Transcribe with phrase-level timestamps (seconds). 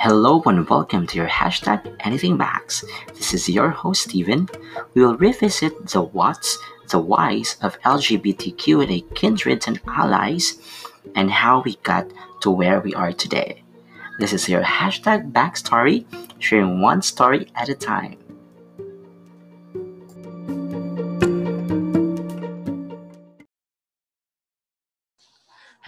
[0.00, 2.84] Hello and welcome to your hashtag Anything Max.
[3.16, 4.48] This is your host Steven.
[4.94, 6.56] We will revisit the whats,
[6.88, 10.56] the whys of LGBTQ and a kindreds and allies,
[11.16, 12.06] and how we got
[12.42, 13.64] to where we are today.
[14.20, 16.06] This is your hashtag backstory,
[16.38, 18.18] sharing one story at a time.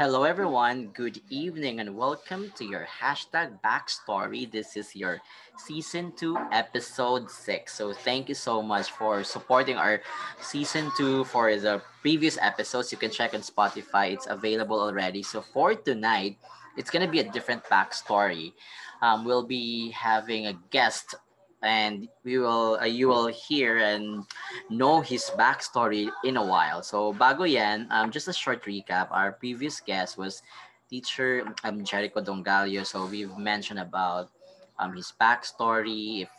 [0.00, 0.96] Hello, everyone.
[0.96, 4.50] Good evening, and welcome to your hashtag backstory.
[4.50, 5.20] This is your
[5.58, 7.74] season two, episode six.
[7.74, 10.00] So, thank you so much for supporting our
[10.40, 11.24] season two.
[11.24, 15.22] For the previous episodes, you can check on Spotify, it's available already.
[15.22, 16.38] So, for tonight,
[16.78, 18.54] it's going to be a different backstory.
[19.02, 21.14] Um, we'll be having a guest
[21.62, 24.24] and we will uh, you will hear and
[24.70, 26.82] know his backstory in a while.
[26.82, 29.08] So bago yan, um, just a short recap.
[29.10, 30.42] Our previous guest was
[30.88, 32.84] teacher um, Jericho Dongalio.
[32.84, 34.30] So we've mentioned about
[34.78, 36.30] um, his backstory, if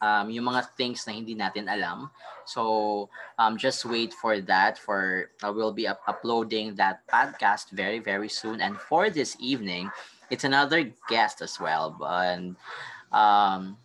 [0.00, 2.10] um, yung mga things na hindi natin alam.
[2.44, 3.08] So
[3.38, 4.78] um, just wait for that.
[4.78, 8.60] For uh, we'll be up- uploading that podcast very very soon.
[8.60, 9.90] And for this evening,
[10.30, 11.96] it's another guest as well.
[12.04, 12.56] And
[13.10, 13.80] um,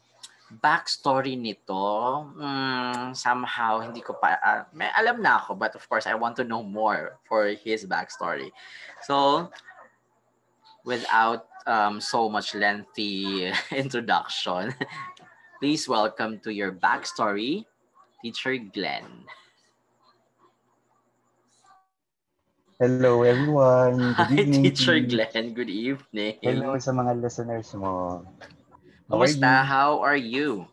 [0.59, 6.03] backstory nito, mm, somehow hindi ko pa uh, may alam na ako but of course
[6.03, 8.51] I want to know more for his backstory.
[9.07, 9.47] So
[10.83, 14.75] without um, so much lengthy introduction,
[15.63, 17.63] please welcome to your backstory,
[18.19, 19.07] teacher Glenn.
[22.81, 24.17] Hello everyone.
[24.17, 24.63] Good Hi, evening.
[24.65, 25.53] teacher Glenn.
[25.53, 26.41] Good evening.
[26.41, 28.25] Hello sa mga listeners mo.
[29.11, 29.67] Kumusta?
[29.67, 30.63] How are you?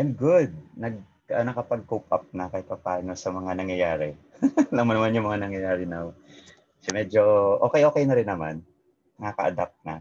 [0.00, 0.56] I'm good.
[0.72, 4.16] Nag uh, nakapag-cope up na kahit paano sa mga nangyayari.
[4.72, 6.16] Alam mo naman yung mga nangyayari now.
[6.80, 7.20] So medyo
[7.68, 8.64] okay-okay na rin naman.
[9.20, 10.00] Nakaka-adapt na.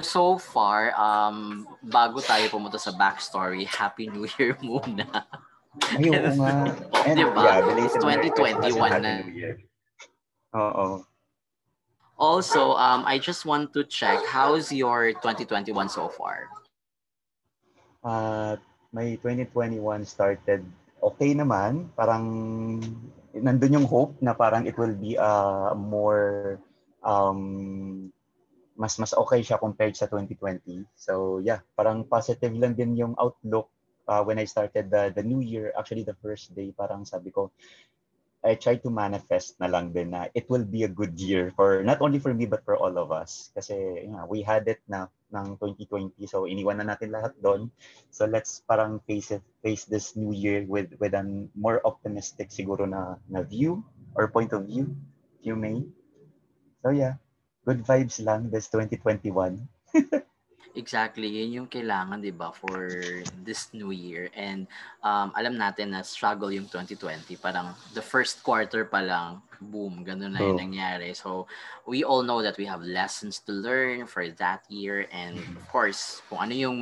[0.00, 5.08] So far, um, bago tayo pumunta sa backstory, Happy New Year muna.
[5.96, 6.52] Ay, oo nga.
[6.68, 7.42] Oh, And diba?
[7.46, 9.56] yeah, belated It's Merry Christmas 2021 and Happy na.
[10.56, 10.86] Oo.
[12.20, 16.52] Also, um, I just want to check, how's your 2021 so far?
[18.04, 18.60] Uh,
[18.92, 20.60] my 2021 started
[21.00, 21.88] okay naman.
[21.96, 22.28] Parang
[23.32, 26.60] nandun yung hope na parang it will be a more
[27.00, 28.12] um,
[28.76, 30.84] mas mas okay siya compared sa 2020.
[31.00, 33.72] So yeah, parang positive lang din yung outlook
[34.04, 35.72] uh, when I started the the new year.
[35.72, 37.48] Actually the first day parang sabi ko
[38.40, 41.84] I tried to manifest na lang din na it will be a good year for
[41.84, 43.52] not only for me but for all of us.
[43.52, 47.68] Kasi you know, we had it na ng 2020 so iniwan na natin lahat doon.
[48.08, 52.88] So let's parang face it face this new year with with an more optimistic siguro
[52.88, 53.84] na na view
[54.16, 54.88] or point of view,
[55.44, 55.84] you may.
[56.80, 57.20] So yeah,
[57.68, 59.68] good vibes lang this 2021.
[60.78, 62.86] Exactly, yun yung kailangan, di ba, for
[63.42, 64.30] this new year.
[64.38, 64.70] And
[65.02, 67.34] um, alam natin na struggle yung 2020.
[67.42, 70.62] Parang the first quarter pa lang, boom, ganun na yung Oh.
[70.62, 71.10] nangyari.
[71.10, 71.50] So,
[71.90, 75.10] we all know that we have lessons to learn for that year.
[75.10, 76.78] And of course, kung ano yung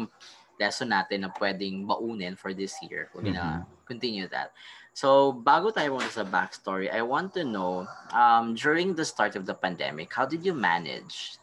[0.60, 4.52] lesson natin na pwedeng baunin for this year, we're gonna continue that.
[4.92, 9.46] So, bago tayo muna sa backstory, I want to know, um, during the start of
[9.48, 11.37] the pandemic, how did you manage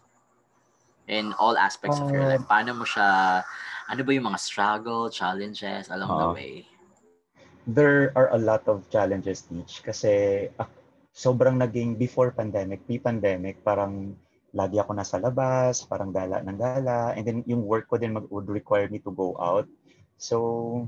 [1.07, 2.45] in all aspects of your Uh, life?
[2.49, 3.41] Paano mo siya,
[3.89, 6.33] ano ba yung mga struggle, challenges along the Oo.
[6.33, 6.66] way?
[7.66, 10.69] there are a lot of challenges teach kasi ah,
[11.09, 14.13] sobrang naging before pandemic, pre-pandemic, parang
[14.53, 18.29] lagi ako nasa labas, parang gala ng gala, and then yung work ko din mag,
[18.29, 19.67] would require me to go out.
[20.16, 20.87] So,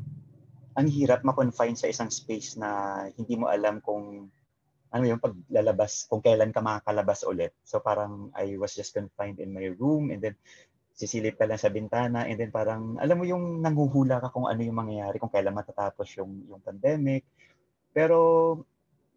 [0.78, 4.29] ang hirap ma-confine sa isang space na hindi mo alam kung
[4.91, 7.51] ano yung paglalabas, kung kailan ka makakalabas ulit.
[7.67, 10.35] So parang I was just confined in my room and then
[10.97, 14.61] sisilip ka lang sa bintana and then parang alam mo yung nanghuhula ka kung ano
[14.65, 17.27] yung mangyayari, kung kailan matatapos yung yung pandemic.
[17.93, 18.17] Pero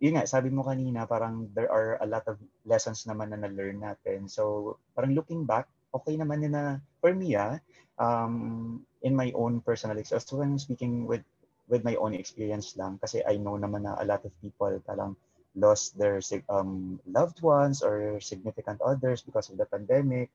[0.01, 3.81] yun nga, sabi mo kanina, parang there are a lot of lessons naman na na-learn
[3.81, 4.29] natin.
[4.29, 7.61] So parang looking back, okay naman yun na for me ah,
[8.01, 11.25] um, in my own personal experience, so I'm speaking with
[11.71, 15.15] with my own experience lang kasi I know naman na a lot of people parang
[15.55, 20.31] lost their um, loved ones or significant others because of the pandemic.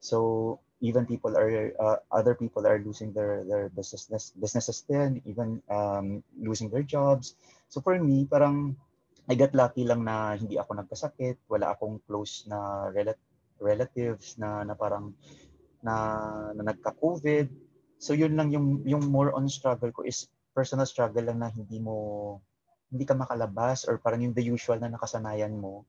[0.00, 5.64] So even people are uh, other people are losing their their business businesses then even
[5.68, 7.36] um, losing their jobs.
[7.68, 8.76] So for me parang
[9.24, 13.16] I got lucky lang na hindi ako nagkasakit, wala akong close na rela-
[13.56, 15.16] relatives na na parang
[15.80, 15.94] na,
[16.52, 17.48] na nagka-COVID.
[17.96, 21.80] So yun lang yung yung more on struggle ko is personal struggle lang na hindi
[21.80, 22.36] mo
[22.94, 25.82] hindi ka makalabas or parang yung the usual na nakasanayan mo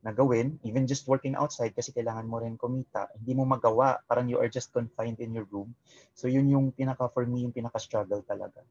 [0.00, 4.24] na gawin, even just working outside kasi kailangan mo rin kumita, hindi mo magawa, parang
[4.24, 5.76] you are just confined in your room.
[6.16, 8.64] So yun yung pinaka, for me, yung pinaka-struggle talaga.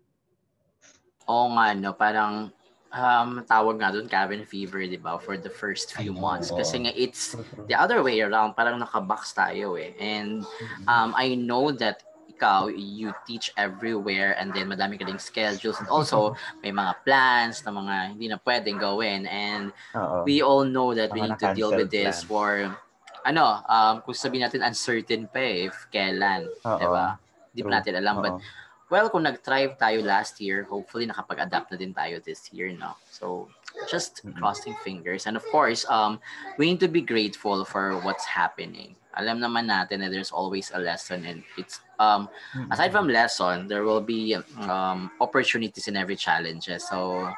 [1.30, 2.50] Oo nga, no, parang
[2.88, 6.56] um, tawag nga doon cabin fever, di ba, for the first few months.
[6.56, 7.36] Kasi nga, it's
[7.68, 9.92] the other way around, parang nakabox tayo eh.
[10.00, 10.42] And
[10.88, 12.02] um, I know that
[12.36, 17.64] ikaw, you teach everywhere and then madami ka ding schedules and also may mga plans
[17.64, 20.28] na mga hindi na pwedeng gawin and Uh-oh.
[20.28, 22.28] we all know that we need to deal with this plans.
[22.28, 22.52] for
[23.26, 27.18] ano, um, kung sabihin natin uncertain pa eh, if kailan, di ba?
[27.50, 28.22] Hindi pa natin alam.
[28.22, 28.24] Uh-oh.
[28.24, 28.34] But,
[28.94, 32.94] well, kung nag-thrive tayo last year, hopefully nakapag-adapt na din tayo this year, no?
[33.10, 33.50] So,
[33.90, 35.26] just crossing fingers.
[35.26, 36.22] And of course, um,
[36.62, 40.80] we need to be grateful for what's happening alam naman natin that there's always a
[40.80, 42.28] lesson and it's um
[42.72, 44.36] aside from lesson there will be
[44.68, 46.68] um opportunities in every challenge.
[46.80, 47.32] So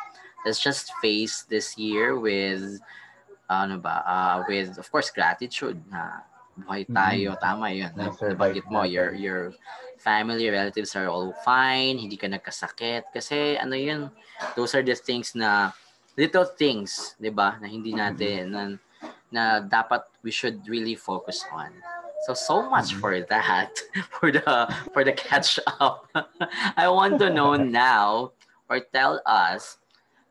[0.45, 2.81] let's just face this year with
[3.47, 6.23] ano ba uh, with of course gratitude na
[6.57, 7.37] buhay tayo.
[7.37, 7.43] Mm-hmm.
[7.43, 9.53] tama yun nabanggit mo your your
[10.01, 13.09] family relatives are all fine hindi ka nagkasakit.
[13.13, 14.11] Kasi ano yun
[14.57, 15.71] those are the things na
[16.17, 18.61] little things 'di ba na hindi natin na
[19.29, 21.71] na dapat we should really focus on.
[22.27, 23.71] So so much for that,
[24.19, 24.43] for the
[24.91, 26.11] for the catch up.
[26.75, 27.55] I want to know
[27.87, 28.35] now
[28.67, 29.79] or tell us,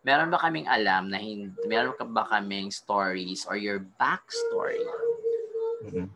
[0.05, 4.85] meron ba kaming alam na hindi, meron ka ba kaming stories or your backstory
[5.89, 6.13] mm-hmm.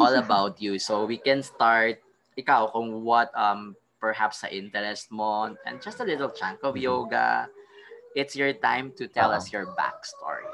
[0.00, 0.80] all about you.
[0.80, 2.00] So we can start
[2.40, 6.88] ikaw kung what um perhaps sa interest mo and just a little chunk of mm-hmm.
[6.88, 7.52] yoga.
[8.16, 9.44] It's your time to tell uh-huh.
[9.44, 10.48] us your backstory.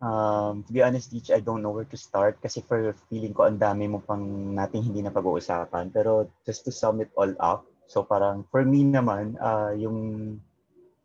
[0.00, 3.44] Um, to be honest, Teach, I don't know where to start kasi for feeling ko
[3.44, 4.24] ang dami mo pang
[4.56, 5.92] nating hindi na pag-uusapan.
[5.92, 10.40] Pero just to sum it all up, so parang for me naman, uh, yung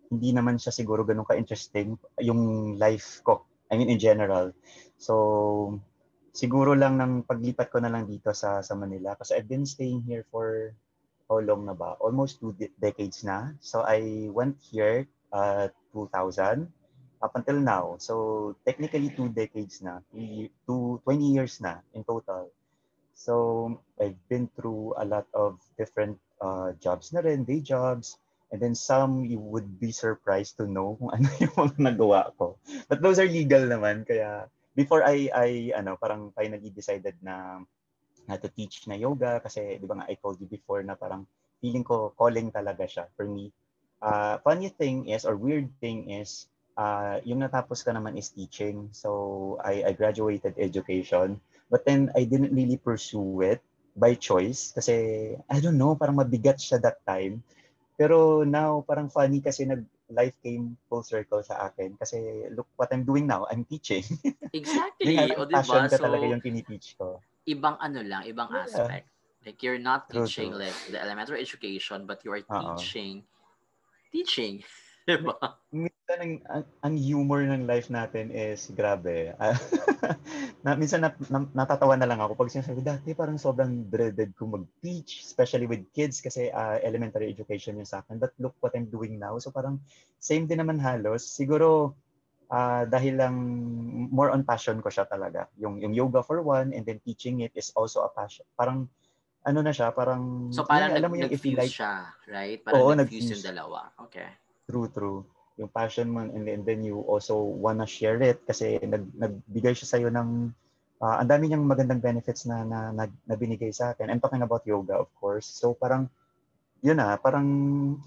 [0.07, 3.44] hindi naman siya siguro ganun ka-interesting yung life ko.
[3.68, 4.56] I mean in general.
[4.95, 5.75] So
[6.31, 10.07] siguro lang ng paglipat ko na lang dito sa sa Manila kasi I've been staying
[10.07, 10.71] here for
[11.27, 12.00] how long na ba?
[12.00, 13.51] Almost two de- decades na.
[13.59, 15.03] So I went here
[15.36, 16.71] uh 2000
[17.25, 17.98] up until now.
[17.98, 22.54] So technically two decades na, two, 20 years na in total.
[23.18, 28.22] So I've been through a lot of different uh, jobs na rin, day jobs,
[28.54, 32.62] and then some you would be surprised to know kung ano yung mga nagawa ko.
[32.86, 34.45] But those are legal naman, kaya
[34.77, 37.66] before I, I ano, parang finally decided na
[38.25, 41.30] na to teach na yoga kasi di ba nga I told you before na parang
[41.62, 43.54] feeling ko calling talaga siya for me.
[44.01, 48.89] Uh, funny thing is or weird thing is uh, yung natapos ka naman is teaching.
[48.92, 51.39] So I, I graduated education.
[51.72, 53.60] But then I didn't really pursue it
[53.95, 57.42] by choice kasi I don't know, parang mabigat siya that time.
[57.95, 59.83] Pero now parang funny kasi nag
[60.13, 64.06] life came full circle sa akin kasi look what I'm doing now, I'm teaching.
[64.54, 65.18] Exactly.
[65.33, 65.63] o diba?
[65.63, 67.24] Passion ka so, talaga yung tiniteach ko.
[67.50, 68.68] Ibang ano lang, ibang yeah.
[68.69, 69.10] aspect.
[69.42, 70.69] Like you're not teaching true, true.
[70.69, 72.77] like the elementary education but you are Uh-oh.
[72.77, 73.25] teaching
[74.16, 74.63] teaching.
[75.06, 75.38] Diba?
[75.69, 79.38] Minsan ang, ang, ang humor ng life natin is grabe.
[80.66, 84.50] na, minsan na, na, natatawa na lang ako pag sinasabi, dati parang sobrang dreaded ko
[84.50, 88.18] mag-teach, especially with kids kasi uh, elementary education yun sa akin.
[88.18, 89.38] But look what I'm doing now.
[89.38, 89.78] So parang
[90.18, 91.22] same din naman halos.
[91.22, 91.94] Siguro
[92.50, 93.38] uh, dahil lang
[94.10, 95.46] more on passion ko siya talaga.
[95.62, 98.50] Yung, yung yoga for one and then teaching it is also a passion.
[98.58, 98.89] Parang
[99.46, 100.50] ano na siya, parang...
[100.50, 102.58] So parang yeah, alam mo yung if you like, siya, right?
[102.65, 103.94] Parang oo, nag-fuse yung dalawa.
[104.10, 104.25] Okay.
[104.65, 105.25] True, true.
[105.55, 109.88] Yung passion mo and, and then you also wanna share it kasi nag, nagbigay siya
[109.88, 110.51] sa'yo ng
[111.00, 114.12] uh, ang dami niyang magandang benefits na, na, na, na binigay sa akin.
[114.12, 115.48] I'm talking about yoga, of course.
[115.48, 116.10] So parang,
[116.84, 117.48] yun na, parang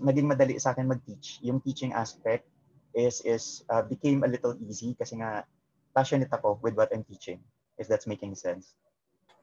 [0.03, 1.41] naging madali sa akin mag-teach.
[1.41, 2.45] Yung teaching aspect
[2.93, 5.47] is, is uh, became a little easy kasi nga
[5.95, 7.41] passionate ako with what I'm teaching,
[7.79, 8.77] if that's making sense.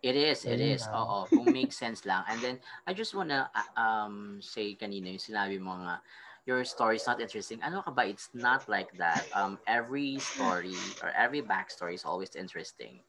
[0.05, 0.85] It is, it is.
[0.85, 2.21] Oo, kung make sense lang.
[2.29, 2.55] And then,
[2.85, 6.05] I just wanna uh, um, say kanina yung sinabi mo nga,
[6.45, 7.59] your story is not interesting.
[7.65, 8.05] Ano ka ba?
[8.05, 9.25] It's not like that.
[9.33, 13.01] Um, every story or every backstory is always interesting.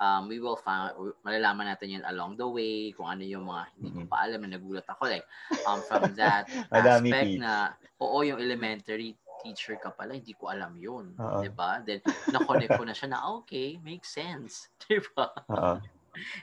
[0.00, 0.92] Um, we will find,
[1.24, 4.10] malalaman natin yun along the way, kung ano yung mga hindi ko mm-hmm.
[4.10, 5.02] pa alam na nagulat ako.
[5.06, 5.26] Like,
[5.64, 11.14] um, from that aspect na, oo, yung elementary teacher ka pala, hindi ko alam yun.
[11.16, 11.46] Uh-oh.
[11.46, 11.86] Diba?
[11.86, 12.02] Then,
[12.34, 14.68] na-connect ko na siya na, okay, makes sense.
[14.90, 15.30] Diba?
[15.48, 15.78] Uh-oh.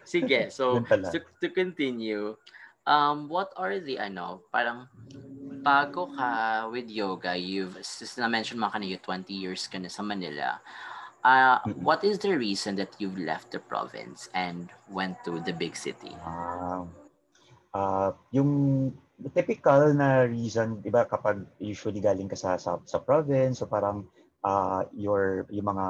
[0.08, 2.40] Sige, so, to, to continue,
[2.88, 4.88] um, what are the, ano, parang,
[5.64, 10.60] bago ka with yoga, you've, since na-mention mo kanina, 20 years ka na sa Manila,
[11.24, 15.76] uh, what is the reason that you've left the province and went to the big
[15.76, 16.16] city?
[16.24, 16.84] Uh,
[17.74, 18.94] uh, yung
[19.36, 24.08] typical na reason, di ba, kapag usually galing ka sa, sa, sa province, so parang
[24.44, 25.88] uh, your, yung mga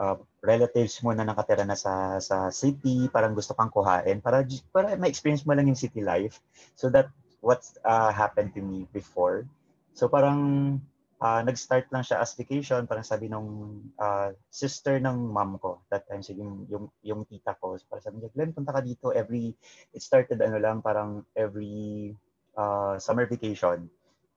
[0.00, 4.40] uh, relatives mo na nakatira na sa sa city, parang gusto kang kuhain para
[4.72, 6.40] para ma-experience mo lang yung city life.
[6.74, 9.44] So that what's uh, happened to me before.
[9.92, 10.80] So parang
[11.20, 16.08] uh, nag-start lang siya as vacation, parang sabi nung uh, sister ng mom ko, that
[16.08, 19.12] time, so yung, yung, yung tita ko, so parang sabi niya, Glenn, punta ka dito
[19.12, 19.52] every,
[19.92, 22.16] it started ano lang, parang every
[22.56, 23.86] uh, summer vacation.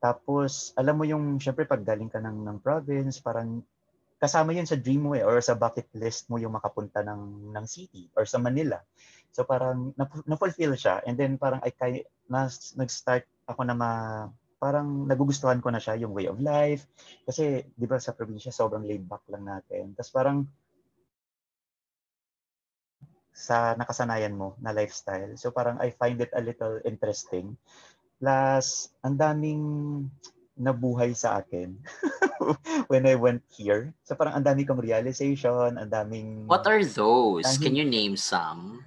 [0.03, 3.63] Tapos, alam mo yung, syempre pag galing ka ng, ng province, parang
[4.19, 7.65] kasama yun sa dream mo eh, or sa bucket list mo yung makapunta ng, ng
[7.67, 8.83] city or sa Manila.
[9.33, 9.97] So parang
[10.29, 12.45] na-fulfill siya and then parang ay kay na,
[12.77, 13.91] nag-start ako na ma
[14.61, 16.87] parang nagugustuhan ko na siya yung way of life
[17.27, 19.91] kasi 'di ba sa probinsya sobrang laid back lang natin.
[19.97, 20.47] Tapos parang
[23.33, 25.33] sa nakasanayan mo na lifestyle.
[25.35, 27.57] So parang I find it a little interesting.
[28.21, 29.61] Plus, ang daming
[30.53, 31.73] nabuhay sa akin
[32.93, 33.91] when I went here.
[34.05, 36.45] So parang ang dami kong realization, ang daming...
[36.45, 37.43] What are those?
[37.43, 38.85] Dahil, Can you name some?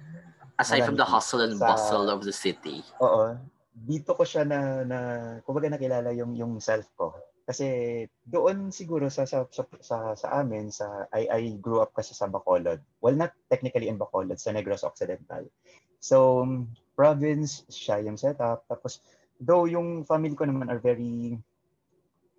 [0.57, 2.81] Aside from the hustle and sa, bustle of the city.
[3.01, 3.37] Oo.
[3.77, 4.99] Dito ko siya na, na
[5.45, 7.13] kumbaga nakilala yung, yung self ko.
[7.47, 12.11] Kasi doon siguro sa sa sa, sa, sa amin sa I, I grew up kasi
[12.11, 12.83] sa Bacolod.
[12.99, 15.47] Well, not technically in Bacolod, sa Negros Occidental.
[16.03, 16.43] So,
[16.97, 18.67] province siya yung setup.
[18.67, 18.99] Tapos,
[19.39, 21.39] though yung family ko naman are very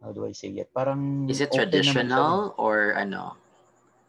[0.03, 0.71] how do I say it?
[0.75, 3.35] Parang Is it traditional or ano?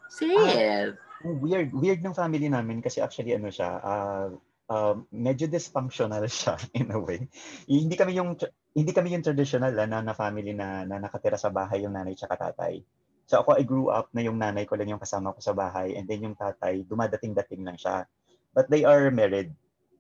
[0.10, 0.94] Say ah, it.
[1.20, 4.32] Weird, weird ng family namin kasi actually ano siya, uh,
[4.72, 7.28] uh, medyo dysfunctional siya in a way.
[7.68, 8.40] Hindi kami yung
[8.72, 12.16] hindi kami yung traditional ah, na, na family na, na nakatira sa bahay yung nanay
[12.16, 12.80] tsaka tatay.
[13.28, 16.00] So ako I grew up na yung nanay ko lang yung kasama ko sa bahay
[16.00, 18.08] and then yung tatay dumadating-dating lang siya.
[18.56, 19.52] But they are married.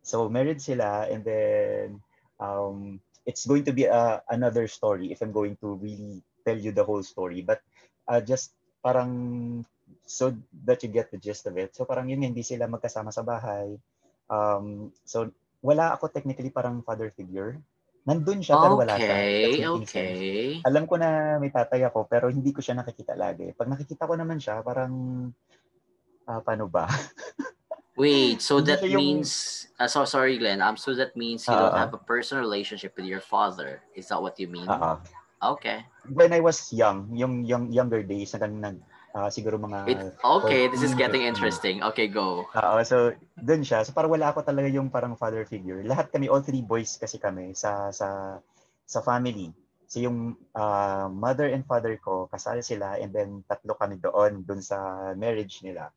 [0.07, 1.99] So married sila and then
[2.39, 6.71] um it's going to be a, another story if I'm going to really tell you
[6.71, 7.43] the whole story.
[7.43, 7.59] But
[8.07, 9.11] uh, just parang
[10.09, 10.33] so
[10.65, 11.77] that you get the gist of it.
[11.77, 13.77] So parang yun, hindi sila magkasama sa bahay.
[14.25, 15.29] Um, so
[15.61, 17.61] wala ako technically parang father figure.
[18.09, 19.13] Nandun siya pero wala siya.
[19.13, 20.17] Okay, okay.
[20.65, 23.53] Alam ko na may tatay ako pero hindi ko siya nakikita lagi.
[23.53, 25.29] Pag nakikita ko naman siya, parang
[26.25, 26.89] uh, paano ba?
[27.99, 31.69] Wait, so that yung, means, uh, so sorry Glenn, um, so that means you uh,
[31.69, 33.83] don't have a personal relationship with your father.
[33.93, 34.71] Is that what you mean?
[34.71, 35.03] Uh,
[35.43, 35.83] okay.
[36.07, 38.79] When I was young, yung young, younger days, na nag,
[39.15, 39.79] uh, siguro mga...
[39.89, 41.31] It, okay, 14, this is getting 15.
[41.31, 41.75] interesting.
[41.83, 42.45] Okay, go.
[42.45, 43.85] Oo, so dun siya.
[43.85, 45.81] So parang wala ako talaga yung parang father figure.
[45.85, 48.39] Lahat kami, all three boys kasi kami sa sa
[48.85, 49.53] sa family.
[49.89, 54.61] So yung uh, mother and father ko, kasal sila and then tatlo kami doon, doon
[54.61, 55.89] sa marriage nila.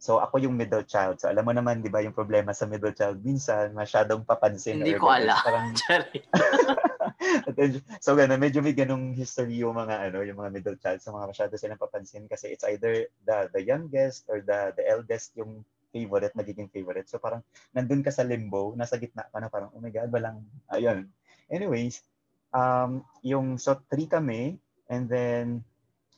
[0.00, 1.20] So ako yung middle child.
[1.20, 4.84] So alam mo naman, 'di ba, yung problema sa middle child minsan masyadong papansin.
[4.84, 5.36] Hindi ko alam.
[5.40, 5.72] Parang
[8.04, 11.00] so ganun, medyo may ganung history yung mga ano, yung mga middle child.
[11.00, 15.36] So mga masyado silang papansin kasi it's either the the youngest or the the eldest
[15.38, 15.64] yung
[15.94, 17.06] favorite, nagiging favorite.
[17.06, 20.42] So parang nandun ka sa limbo, nasa gitna ka na parang, oh my God, walang,
[20.74, 21.06] ayun.
[21.46, 22.02] Anyways,
[22.50, 24.58] um, yung, so three kami,
[24.90, 25.62] and then,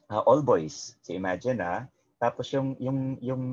[0.08, 0.96] uh, all boys.
[1.04, 1.84] So imagine ah,
[2.16, 3.44] tapos yung yung yung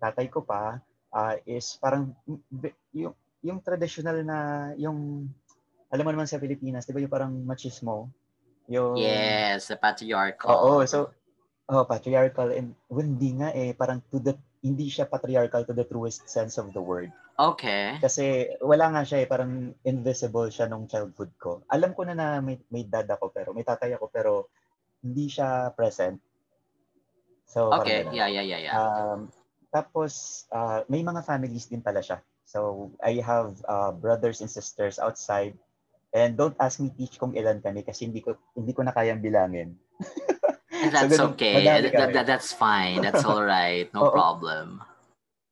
[0.00, 0.80] tatay ko pa
[1.12, 2.16] uh, is parang
[2.96, 3.12] yung
[3.44, 5.28] yung traditional na yung
[5.92, 8.10] alam mo naman sa Pilipinas, 'di ba yung parang machismo?
[8.66, 10.50] Yung Yes, the patriarchal.
[10.50, 11.14] Oo, so
[11.70, 14.34] oh, patriarchal and hindi nga eh parang to the
[14.66, 17.10] hindi siya patriarchal to the truest sense of the word.
[17.36, 18.00] Okay.
[18.00, 21.60] Kasi wala nga siya eh, parang invisible siya nung childhood ko.
[21.68, 24.32] Alam ko na na may, may dad ako pero may tatay ako pero
[25.04, 26.16] hindi siya present.
[27.46, 28.74] So, okay, yeah, yeah, yeah, yeah.
[28.74, 29.30] Um,
[29.70, 32.18] tapos, uh, may mga families din pala siya.
[32.42, 35.54] So, I have uh, brothers and sisters outside.
[36.16, 39.20] And don't ask me teach kung ilan kami kasi hindi ko hindi ko na kayang
[39.20, 39.76] bilangin.
[40.88, 41.60] that's so, okay.
[41.60, 43.04] That, that, that's fine.
[43.04, 43.92] That's all right.
[43.92, 44.80] No problem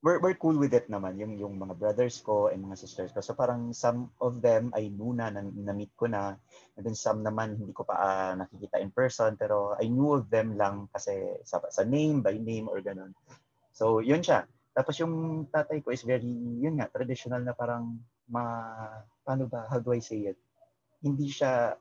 [0.05, 3.25] we're, we're cool with it naman, yung, yung mga brothers ko and mga sisters ko.
[3.25, 6.37] So parang some of them I knew na, na, na-meet ko na,
[6.77, 10.29] and then some naman hindi ko pa uh, nakikita in person, pero I knew of
[10.29, 13.17] them lang kasi sa, sa name, by name, or ganun.
[13.73, 14.45] So yun siya.
[14.77, 16.29] Tapos yung tatay ko is very,
[16.61, 17.97] yun nga, traditional na parang,
[18.29, 18.45] ma,
[19.25, 20.39] paano ba, how do I say it?
[21.05, 21.77] Hindi siya,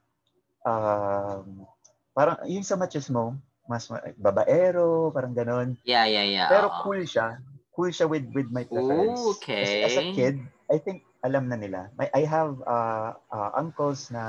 [0.67, 1.63] um,
[2.11, 3.87] parang, yung sa machismo, mas
[4.19, 5.79] babaero, parang ganun.
[5.87, 6.51] Yeah, yeah, yeah.
[6.51, 7.39] Pero cool siya
[7.73, 9.19] cool siya with with my preference.
[9.19, 9.83] Ooh, okay.
[9.83, 10.37] As, as a kid,
[10.69, 11.89] I think alam na nila.
[11.97, 14.23] My, I have uh, uh, uncles na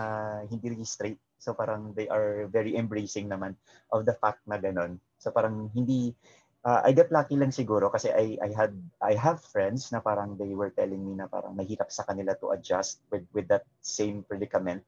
[0.48, 1.20] hindi really straight.
[1.36, 3.54] So parang they are very embracing naman
[3.92, 4.96] of the fact na ganun.
[5.20, 6.16] So parang hindi
[6.64, 8.72] uh, I got lucky lang siguro kasi I I had
[9.04, 12.56] I have friends na parang they were telling me na parang mahirap sa kanila to
[12.56, 14.82] adjust with with that same predicament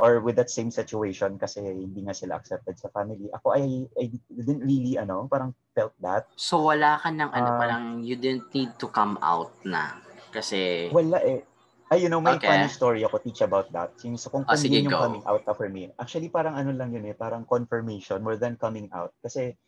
[0.00, 3.28] or with that same situation kasi hindi nga sila accepted sa family.
[3.36, 6.26] Ako I, I didn't really ano, parang felt that.
[6.34, 10.00] So wala ka ng ano, uh, parang you didn't need to come out na
[10.34, 11.46] kasi wala eh.
[11.90, 12.46] Ay, you know, may okay.
[12.46, 13.90] funny story ako teach about that.
[14.06, 15.02] Yung, so kung, oh, kung yun yung go.
[15.02, 15.90] coming out for me.
[15.98, 19.10] Actually, parang ano lang yun eh, parang confirmation more than coming out.
[19.18, 19.58] Kasi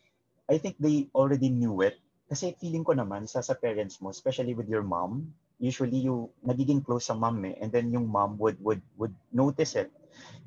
[0.49, 1.99] I think they already knew it.
[2.27, 5.31] Kasi feeling ko naman sa sa parents mo, especially with your mom,
[5.61, 9.77] usually you nagiging close sa mom eh, and then yung mom would would would notice
[9.77, 9.93] it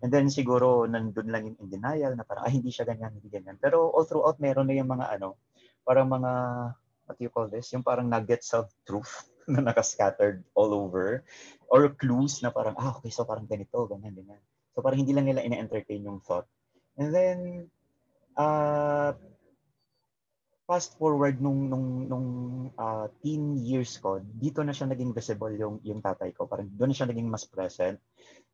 [0.02, 3.28] And then siguro nandun lang yung in denial na parang, ah, hindi siya ganyan, hindi
[3.32, 3.56] ganyan.
[3.58, 5.40] Pero all throughout, meron na yung mga ano,
[5.82, 6.32] parang mga,
[7.06, 7.72] what do you call this?
[7.72, 11.24] Yung parang nuggets of truth na nakascattered all over.
[11.72, 14.42] Or clues na parang, ah, okay, so parang ganito, ganyan, ganyan.
[14.76, 16.46] So parang hindi lang nila ina-entertain yung thought.
[17.00, 17.38] And then,
[18.36, 19.16] uh,
[20.66, 22.28] fast forward nung nung nung
[22.74, 26.50] uh, teen years ko, dito na siya naging visible yung yung tatay ko.
[26.50, 28.02] Parang doon na siya naging mas present.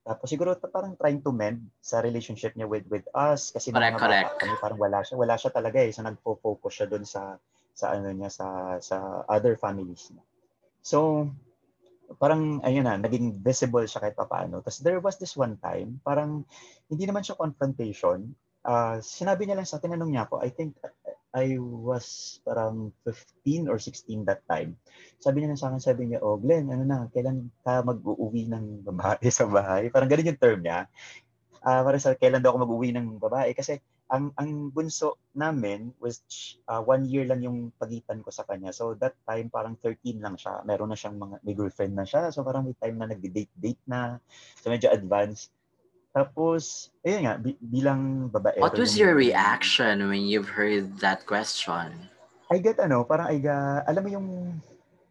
[0.04, 4.02] Tapos siguro parang trying to mend sa relationship niya with with us kasi correct, mga
[4.02, 4.30] correct.
[4.44, 7.38] kami parang wala siya wala siya talaga eh so nagfo-focus siya doon sa
[7.72, 8.46] sa ano niya sa
[8.82, 10.24] sa other families niya.
[10.84, 11.30] So
[12.20, 14.60] parang ayun na naging visible siya kahit paano.
[14.60, 16.44] Tapos there was this one time parang
[16.92, 18.36] hindi naman siya confrontation.
[18.62, 20.78] Uh, sinabi niya lang sa tinanong niya ako, I think
[21.32, 24.76] I was parang 15 or 16 that time.
[25.16, 29.28] Sabi niya sa akin, sabi niya, oh Glenn, ano na, kailan ka mag-uuwi ng babae
[29.32, 29.88] sa bahay?
[29.88, 30.86] Parang ganun yung term niya.
[31.64, 33.56] Uh, parang sa kailan daw ako mag-uwi ng babae?
[33.56, 33.80] Kasi
[34.12, 36.20] ang ang bunso namin was
[36.68, 38.68] uh, one year lang yung pagitan ko sa kanya.
[38.68, 40.60] So that time parang 13 lang siya.
[40.68, 42.28] Meron na siyang mga may girlfriend na siya.
[42.28, 44.20] So parang may time na nagde-date-date na.
[44.60, 45.48] So medyo advanced.
[46.12, 48.60] Tapos, ayun nga, bi- bilang babae.
[48.60, 52.12] What was your reaction when you've heard that question?
[52.52, 54.28] I get ano, parang I get, alam mo yung,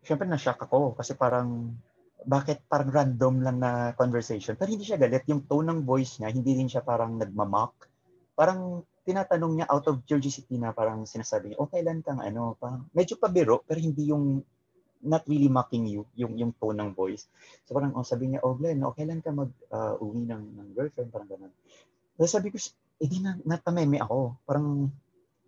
[0.06, 1.74] syempre na-shock ako kasi parang,
[2.22, 4.54] bakit parang random lang na conversation.
[4.54, 5.26] Pero hindi siya galit.
[5.26, 7.90] Yung tone ng voice niya, hindi rin siya parang nagmamock.
[8.38, 12.86] Parang tinatanong niya out of curiosity na parang sinasabi niya, oh, kailan kang ano, parang
[12.94, 14.46] medyo pabiro, pero hindi yung
[15.02, 17.28] not really mocking you, yung yung tone ng voice.
[17.66, 21.10] So parang, oh, sabi niya, oh Glenn, okay lang ka mag-uwi uh, ng, ng girlfriend,
[21.10, 21.54] parang ganun.
[22.22, 22.58] So sabi ko,
[23.02, 24.38] eh di na, natameme ako.
[24.46, 24.90] Parang,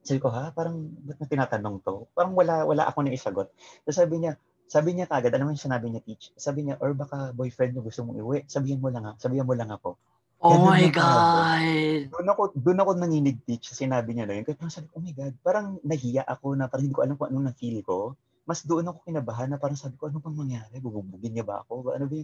[0.01, 0.51] sabi ko, ha?
[0.51, 2.09] Parang, ba't na tinatanong to?
[2.17, 3.53] Parang wala, wala ako na isagot.
[3.85, 4.35] So sabi niya,
[4.65, 6.33] sabi niya kagad, ano yung sinabi niya, teach?
[6.33, 9.13] Sabi niya, or baka boyfriend mo gusto mong iwi, sabihin mo lang, ha?
[9.21, 9.95] sabihin mo lang ako.
[10.43, 12.11] Oh Ganun my God!
[12.11, 14.43] Doon ako, doon ako nanginig teach sinabi niya na yun.
[14.43, 17.15] Kaya parang sabi ko, oh my God, parang nahiya ako na parang hindi ko alam
[17.15, 20.75] kung anong na-feel ko mas doon ako kinabahan na parang sabi ko, ano bang mangyari?
[20.83, 21.95] Bububugin niya ba ako?
[21.95, 22.15] Ano ba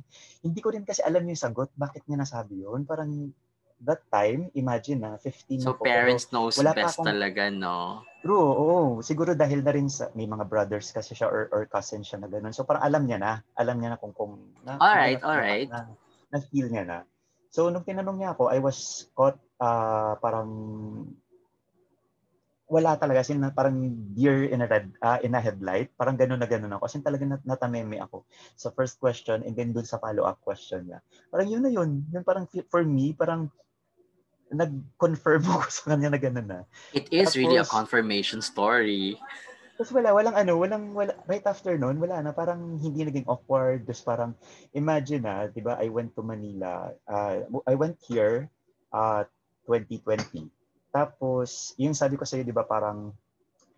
[0.44, 1.72] Hindi ko rin kasi alam yung sagot.
[1.80, 2.84] Bakit niya nasabi yun?
[2.84, 3.32] Parang
[3.80, 8.04] that time, imagine na, 15 So ako, parents knows wala best akong, talaga, no?
[8.20, 9.00] True, oo.
[9.00, 12.28] Siguro dahil na rin sa, may mga brothers kasi siya or, or cousin siya na
[12.28, 12.52] ganun.
[12.52, 13.40] So parang alam niya na.
[13.56, 14.36] Alam niya na kung kung...
[14.68, 15.70] Na, alright, na, alright.
[15.72, 15.96] Na, na,
[16.36, 17.00] na, feel niya na.
[17.56, 20.52] So nung tinanong niya ako, I was caught uh, parang
[22.70, 23.76] wala talaga sin parang
[24.14, 25.90] deer in a red uh, in a headlight.
[25.98, 26.86] Parang gano'n na gano'n ako.
[26.86, 30.86] Kasi talaga nat natameme ako sa first question and then dun sa follow up question
[30.86, 31.02] niya.
[31.34, 32.06] Parang yun na yun.
[32.14, 33.50] Yun parang for me parang
[34.54, 36.62] nag-confirm ako sa kanya na gano'n na.
[36.94, 39.18] It is Tapos, really a confirmation story.
[39.80, 43.88] Tapos wala, walang ano, walang, wala, right after noon, wala na, parang hindi naging awkward.
[43.88, 44.32] Tapos parang,
[44.76, 48.52] imagine na, di ba, I went to Manila, uh, I went here,
[48.92, 49.24] uh,
[49.64, 50.59] 2020.
[50.90, 53.14] Tapos, yung sabi ko sa iyo, di ba, parang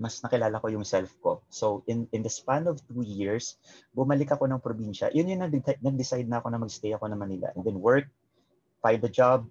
[0.01, 1.45] mas nakilala ko yung self ko.
[1.53, 3.61] So, in, in the span of two years,
[3.93, 5.13] bumalik ako ng probinsya.
[5.13, 7.53] Yun yung nag-decide na ako na mag-stay ako na Manila.
[7.53, 8.09] And then work,
[8.81, 9.45] find a job.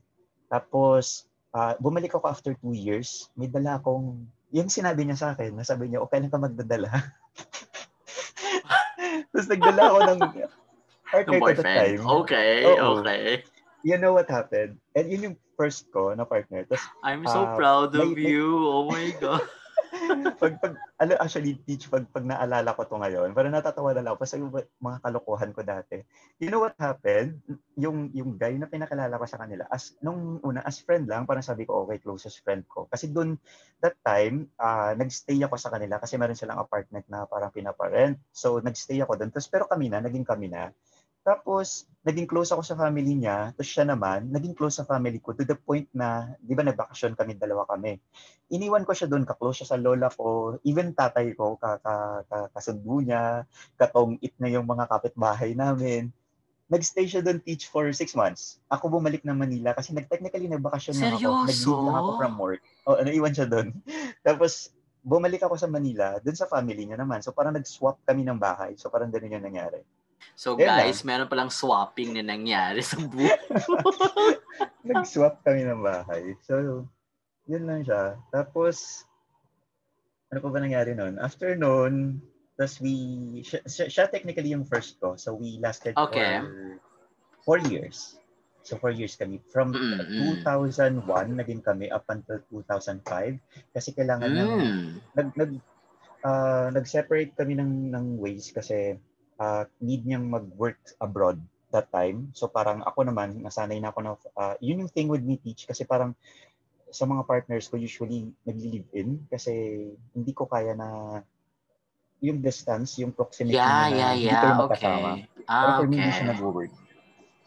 [0.50, 3.30] Tapos, uh, bumalik ako after two years.
[3.38, 6.90] May dala akong, yung sinabi niya sa akin, nasabi niya, okay lang ka magdadala.
[9.30, 10.20] Tapos nagdala ako ng
[11.10, 12.00] partner ko that time.
[12.26, 12.98] Okay, Oo.
[12.98, 13.46] okay.
[13.86, 14.76] You know what happened?
[14.92, 16.64] And yun yung first ko na partner.
[16.64, 18.64] Tapos, I'm so uh, proud of may, you.
[18.64, 19.44] Oh my God.
[20.40, 24.12] pag, pag, ano, actually, teach, pag, pag naalala ko to ngayon, parang natatawa na lang
[24.16, 24.40] ako sa
[24.80, 26.00] mga kalokohan ko dati.
[26.40, 27.42] You know what happened?
[27.76, 31.44] Yung, yung guy na pinakalala ko sa kanila, as, nung una, as friend lang, parang
[31.44, 32.88] sabi ko, okay, closest friend ko.
[32.88, 33.36] Kasi dun,
[33.84, 38.16] that time, uh, nagstay ako sa kanila kasi meron silang apartment na parang pinaparent.
[38.32, 39.34] So, nagstay ako dun.
[39.34, 40.72] Tapos, pero kami na, naging kami na.
[41.20, 43.52] Tapos, naging close ako sa family niya.
[43.52, 47.12] Tapos siya naman, naging close sa family ko to the point na, di ba nagbakasyon
[47.12, 48.00] kami, dalawa kami.
[48.48, 52.38] Iniwan ko siya doon, ka-close siya sa lola ko, even tatay ko, ka, ka, ka,
[52.56, 53.44] kasundo niya,
[53.76, 56.08] katong-it na yung mga kapitbahay namin.
[56.72, 58.62] Nagstay siya doon teach for six months.
[58.70, 61.30] Ako bumalik ng Manila kasi nag-technically nagbakasyon na ako.
[61.44, 62.62] Nag-leave lang ako from work.
[62.88, 63.76] O, oh, naiwan siya doon.
[64.26, 64.72] Tapos,
[65.04, 67.24] bumalik ako sa Manila, doon sa family niya naman.
[67.24, 68.76] So parang nag-swap kami ng bahay.
[68.76, 69.80] So parang ganun yung nangyari.
[70.36, 73.36] So Yun guys, meron palang swapping na nangyari sa buhay.
[74.88, 76.34] Nag-swap kami ng bahay.
[76.44, 76.84] So,
[77.44, 78.16] yun lang siya.
[78.32, 79.04] Tapos,
[80.32, 81.20] ano pa ba nangyari noon?
[81.20, 82.20] After noon,
[82.56, 82.94] tapos we,
[83.44, 85.16] siya, siya, technically yung first ko.
[85.16, 86.40] So, we lasted Okay.
[86.40, 86.80] for
[87.44, 88.20] four years.
[88.64, 89.40] So, four years kami.
[89.48, 90.44] From Mm, mm.
[90.44, 93.40] 2001, naging kami up until 2005.
[93.72, 94.88] Kasi kailangan ng Mm.
[95.16, 95.52] nag nag
[96.20, 99.00] ah, nag-separate kami ng ng ways kasi
[99.40, 101.40] ah, need niyang mag-work abroad
[101.72, 102.28] that time.
[102.36, 105.64] So parang ako naman nasanay na ako na ah, yun yung thing with me teach
[105.64, 106.12] kasi parang
[106.90, 109.52] sa mga partners ko usually nagli-live in kasi
[110.12, 111.22] hindi ko kaya na
[112.20, 114.60] yung distance, yung proximity Yeah, na yeah, hindi yeah.
[114.60, 114.60] Okay.
[114.60, 115.10] magkasama.
[115.40, 116.18] Pero Ah, for me, hindi okay.
[116.20, 116.72] siya nag-work.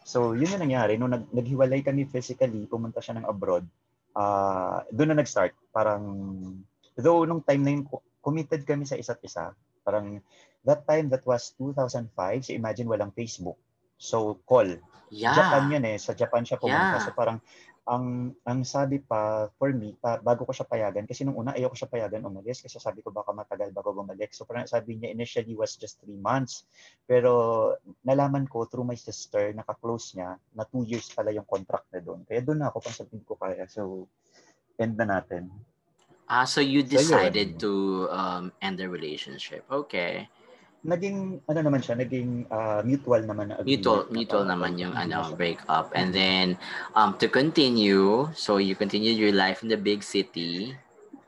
[0.04, 0.98] So, yun yung nangyari.
[0.98, 3.64] Nung nag, naghiwalay kami physically, pumunta siya ng abroad,
[4.18, 5.54] ah doon na nag-start.
[5.70, 6.02] Parang,
[6.98, 9.54] though nung time na yun, co- committed kami sa isa't isa.
[9.84, 10.24] Parang,
[10.64, 12.10] that time, that was 2005.
[12.48, 13.60] So, imagine walang Facebook.
[14.00, 14.80] So, call.
[15.14, 15.38] Yeah.
[15.38, 16.02] Japan yun eh.
[16.02, 16.98] Sa Japan siya pumunta.
[16.98, 17.06] Yeah.
[17.06, 17.44] So, parang,
[17.84, 21.76] ang ang sabi pa for me pa, bago ko siya payagan kasi nung una ayoko
[21.76, 25.52] siya payagan umalis kasi sabi ko baka matagal bago bumalik so parang sabi niya initially
[25.52, 26.64] was just three months
[27.04, 27.76] pero
[28.08, 32.24] nalaman ko through my sister naka-close niya na two years pala yung contract na doon
[32.24, 34.08] kaya doon na ako pang sabihin ko kaya so
[34.80, 35.52] end na natin
[36.26, 37.72] Ah, so you decided to
[38.10, 39.64] um, end the relationship.
[39.68, 40.28] Okay.
[40.84, 45.16] naging ano naman siya naging ah, mutual naman na agreement Mutual, mutual naman yung hindi
[45.16, 45.96] ano, na siya- break up.
[45.96, 46.60] And then,
[46.92, 50.76] um, to continue, so you continued your life in the big city.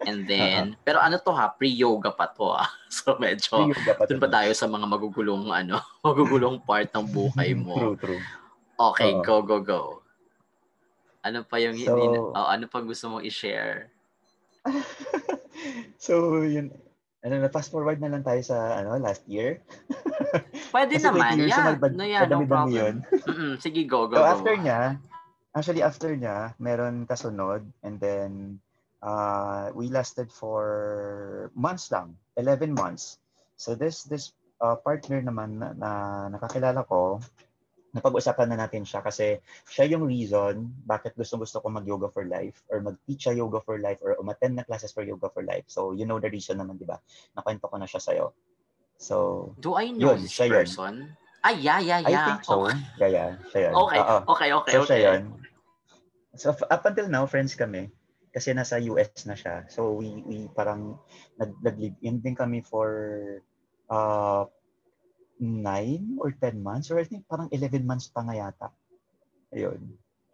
[0.04, 2.68] And then, pero ano to ha, pre-yoga pa to ha.
[2.92, 7.96] So medyo, dapat- dun pa tayo sa mga magugulong ano, magugulong part ng buhay mo.
[7.96, 8.22] true true
[8.76, 9.24] Okay, Oo.
[9.24, 9.82] go, go, go.
[11.24, 13.88] Ano pa yung hindi, So- oh, ano pa gusto mong i-share?
[16.06, 16.72] so yun
[17.26, 19.62] ano na fast forward na lang tayo sa ano last year
[20.76, 21.60] Pwede Kasi naman, 20 years, yeah.
[21.64, 22.68] sumalbad- No, yeah, no problem.
[22.76, 22.96] yun.
[23.32, 24.28] Mm-mm, sige, go, go, So go.
[24.28, 25.00] after niya,
[25.56, 28.60] actually after niya, meron kasunod and then
[29.00, 33.18] uh, we lasted for months lang, 11 months.
[33.56, 35.92] So this this uh, partner naman na, na
[36.36, 37.24] nakakilala ko,
[37.96, 39.40] napag-usapan na natin siya kasi
[39.72, 44.04] siya yung reason bakit gusto-gusto ko mag-yoga for life or mag-teach siya yoga for life
[44.04, 45.64] or umattend na classes for yoga for life.
[45.72, 47.00] So you know the reason naman, di ba?
[47.40, 48.36] Nakwento ko na siya sa'yo.
[49.00, 50.56] So, Do I know Yun, this siya yun.
[50.64, 50.94] person?
[51.46, 52.26] Ah, yeah, yeah, I yeah.
[52.26, 52.66] think so.
[52.66, 53.30] Okay, Yeah, yeah.
[53.54, 53.74] Siya yun.
[53.76, 54.18] okay, Oo.
[54.34, 54.72] okay, okay.
[54.74, 54.88] So, okay.
[54.88, 55.22] siya yun.
[56.36, 57.92] So, up until now, friends kami.
[58.36, 59.64] Kasi nasa US na siya.
[59.72, 61.00] So, we, we parang
[61.40, 62.90] nag, nag-live in din kami for
[63.92, 64.44] uh,
[65.40, 66.92] nine or 10 months.
[66.92, 68.68] Or I think parang 11 months pa nga yata.
[69.56, 69.80] Ayun.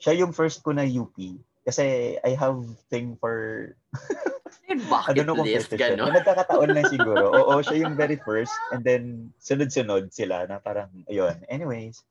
[0.01, 1.13] Siya yung first ko na UP.
[1.61, 2.57] Kasi I have
[2.89, 3.69] thing for
[4.71, 5.63] I don't know kung yun.
[5.67, 6.15] gano'n.
[6.15, 7.31] Nagkakataon lang siguro.
[7.35, 8.51] Oo, siya yung very first.
[8.71, 11.35] And then, sunod-sunod sila na parang, ayun.
[11.51, 12.03] Anyways,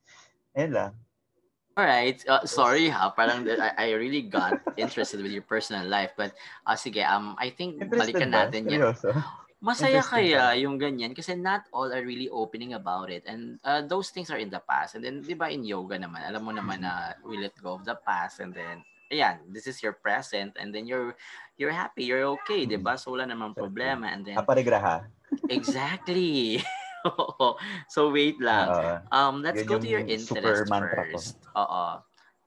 [0.57, 0.93] ayun lang.
[1.79, 6.13] Alright, uh, sorry ha, parang I, I really got interested with your personal life.
[6.19, 8.45] But, uh, sige, um, I think Interested balikan ba?
[8.45, 8.81] natin yan.
[8.93, 9.17] Seryoso?
[9.61, 10.57] Masaya kaya ka?
[10.57, 11.13] yung ganyan?
[11.13, 13.29] Kasi not all are really opening about it.
[13.29, 14.97] And uh, those things are in the past.
[14.97, 17.85] And then di ba in yoga naman alam mo naman na we let go of
[17.85, 18.81] the past and then
[19.13, 21.13] ayan this is your present and then you're
[21.61, 22.97] you're happy you're okay di ba?
[22.97, 25.05] So wala namang problema and then Aparigraha.
[25.53, 26.61] exactly.
[27.89, 28.69] So wait lang.
[29.09, 31.37] Um let's go to your interest first.
[31.57, 31.85] Oo.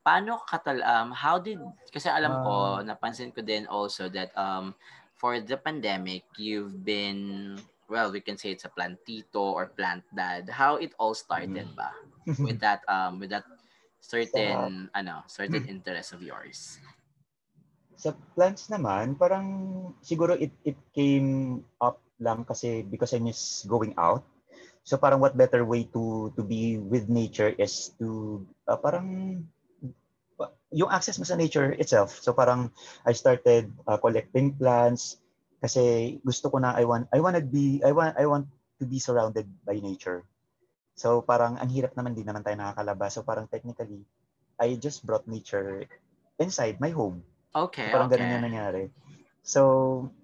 [0.05, 1.57] Paano katal um how did
[1.89, 2.85] kasi alam ko Ah.
[2.85, 4.77] napansin ko din also that um
[5.23, 7.55] for the pandemic you've been
[7.87, 11.79] well we can say it's a plantito or plant dad how it all started Mm.
[11.79, 11.91] ba
[12.43, 13.47] with that um with that
[14.03, 16.79] certain ano certain interest of yours
[17.95, 19.47] Sa plants naman, parang
[20.03, 24.25] siguro it it came up lang kasi because I miss going out.
[24.83, 29.62] So parang what better way to to be with nature is to uh, parang pa-
[30.73, 32.17] yung access mo sa nature itself.
[32.19, 32.73] So parang
[33.05, 35.21] I started uh, collecting plants
[35.63, 38.49] kasi gusto ko na I want I want to be I want I want
[38.81, 40.25] to be surrounded by nature.
[40.97, 43.15] So parang ang hirap naman din naman tayo nakakalabas.
[43.15, 44.03] So parang technically
[44.57, 45.85] I just brought nature
[46.41, 47.21] inside my home.
[47.53, 48.83] okay So, parang okay ganun yung nangyari.
[49.43, 49.61] So,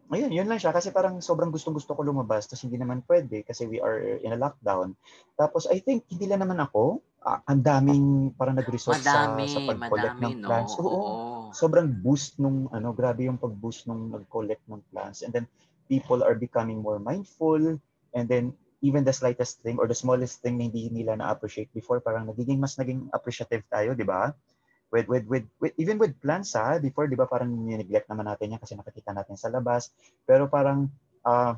[0.10, 0.72] ayun, yun lang siya.
[0.72, 2.48] Kasi parang sobrang gustong-gusto ko lumabas.
[2.48, 4.96] Tapos hindi naman pwede kasi we are in a lockdown.
[5.36, 7.04] Tapos I think hindi lang naman ako.
[7.26, 10.74] Ah, ang daming parang nag-resort sa, madami sa pag-collect madami ng no plants.
[10.80, 15.26] Oo, oo sobrang boost nung ano, grabe yung pag-boost nung nag-collect ng plants.
[15.26, 15.46] And then
[15.90, 17.78] people are becoming more mindful.
[18.14, 22.00] And then even the slightest thing or the smallest thing na hindi nila na-appreciate before,
[22.00, 24.32] parang nagiging mas naging appreciative tayo, di ba?
[24.90, 28.58] With, with, with, with, even with plants ha, before, di ba parang neglect naman natin
[28.58, 29.94] yan kasi nakikita natin sa labas.
[30.26, 30.90] Pero parang,
[31.26, 31.58] ah,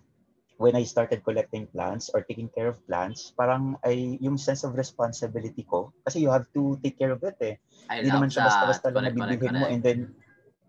[0.61, 4.77] when I started collecting plants or taking care of plants, parang ay yung sense of
[4.77, 7.57] responsibility ko kasi you have to take care of it eh.
[7.89, 10.13] I Hindi naman siya basta-basta lang nabibilhin mo and then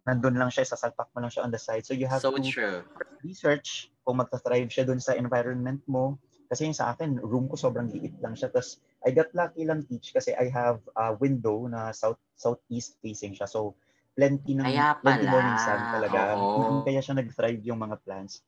[0.09, 1.85] nandun lang siya, sasalpak mo lang siya on the side.
[1.85, 2.81] So you have So to true.
[3.23, 6.19] research kung magta-thrive siya dun sa environment mo.
[6.51, 8.51] Kasi yung sa akin, room ko sobrang liit lang siya.
[8.51, 13.39] Tapos I got lucky lang teach kasi I have a window na south southeast facing
[13.39, 13.47] siya.
[13.47, 13.79] So
[14.13, 16.37] plenty ng Kaya plenty morning sun talaga.
[16.37, 16.83] Oo.
[16.87, 18.43] Kaya siya nag-thrive yung mga plants.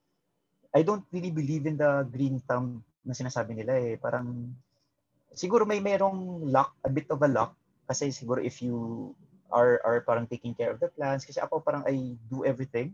[0.75, 3.95] I don't really believe in the green thumb na sinasabi nila eh.
[3.95, 4.51] Parang
[5.31, 7.55] siguro may merong luck, a bit of a luck
[7.87, 9.09] kasi siguro if you
[9.53, 12.91] are are parang taking care of the plants kasi ako parang I do everything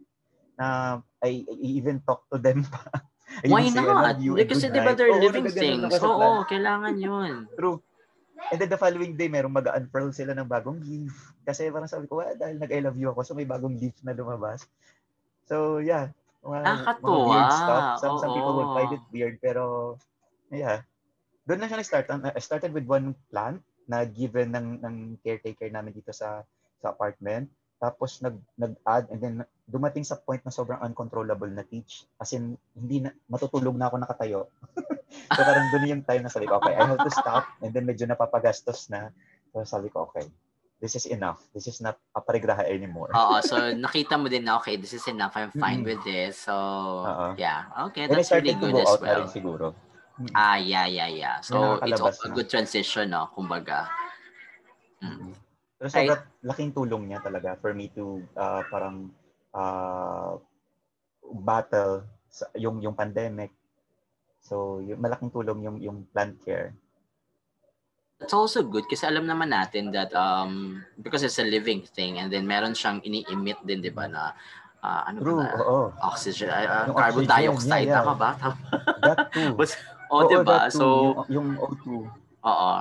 [0.60, 2.86] na I, I even talk to them pa.
[3.50, 4.20] Why say, not?
[4.20, 5.00] you and Kasi good di ba night.
[5.00, 5.90] they're Oo, living things.
[6.04, 6.52] Oo, plant.
[6.52, 7.34] kailangan yun.
[7.58, 7.80] True.
[8.52, 11.16] And then the following day, merong mag-unfurl sila ng bagong leaf.
[11.48, 14.12] Kasi parang sabi ko, well, dahil nag-I love you ako, so may bagong leaf na
[14.12, 14.68] lumabas.
[15.48, 16.12] So, yeah.
[16.42, 17.26] Mga, mga Nakakatuwa.
[17.30, 17.86] weird stuff.
[18.02, 19.96] Some, some people would find it weird, pero,
[20.50, 20.82] yeah.
[21.46, 22.08] Doon lang siya nag-start.
[22.10, 26.46] I started with one plant na given ng, ng caretaker namin dito sa
[26.82, 27.46] sa apartment.
[27.82, 32.06] Tapos nag nag-add and then dumating sa point na sobrang uncontrollable na teach.
[32.22, 34.40] As in, hindi na, matutulog na ako nakatayo.
[35.38, 37.46] so parang doon yung time na sabi ko, okay, I have to stop.
[37.62, 39.10] And then medyo napapagastos na.
[39.54, 40.30] So sabi ko, okay,
[40.82, 41.46] this is enough.
[41.54, 43.14] This is not a parigraha anymore.
[43.14, 45.38] Oo, so nakita mo din na, okay, this is enough.
[45.38, 46.50] I'm fine with this.
[46.50, 46.54] So,
[47.06, 47.38] Oo.
[47.38, 47.70] yeah.
[47.88, 49.30] Okay, and I that's really good go as well.
[49.30, 49.78] siguro.
[50.18, 50.34] Mm.
[50.34, 51.38] Ah, yeah, yeah, yeah.
[51.46, 53.30] So, it's a good transition, no?
[53.32, 53.88] Kumbaga.
[55.06, 55.38] Mm.
[55.78, 59.10] Pero sobrang laking tulong niya talaga for me to uh, parang
[59.54, 60.38] uh,
[61.42, 63.54] battle sa, yung yung pandemic.
[64.42, 66.74] So, yung malaking tulong yung yung plant care.
[68.22, 72.30] It's also good kasi alam naman natin that um because it's a living thing and
[72.30, 74.38] then meron siyang ini-emit din, di ba, na
[74.86, 75.58] ah, ano True, ba?
[75.58, 75.80] oo.
[76.06, 78.06] Oxygen, ah, Yung carbon oxygen, dioxide, yeah, yeah.
[78.06, 78.30] tama ba?
[79.02, 79.58] That too.
[80.12, 80.68] Oh, Oo, di ba?
[80.68, 80.86] So,
[81.32, 81.86] yung, yung O2.
[82.44, 82.74] Oo.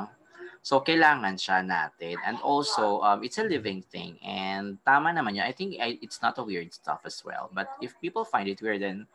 [0.66, 2.18] So, kailangan siya natin.
[2.26, 4.18] And also, um, it's a living thing.
[4.18, 5.46] And tama naman yun.
[5.46, 7.46] I think I, it's not a weird stuff as well.
[7.54, 9.06] But if people find it weird, then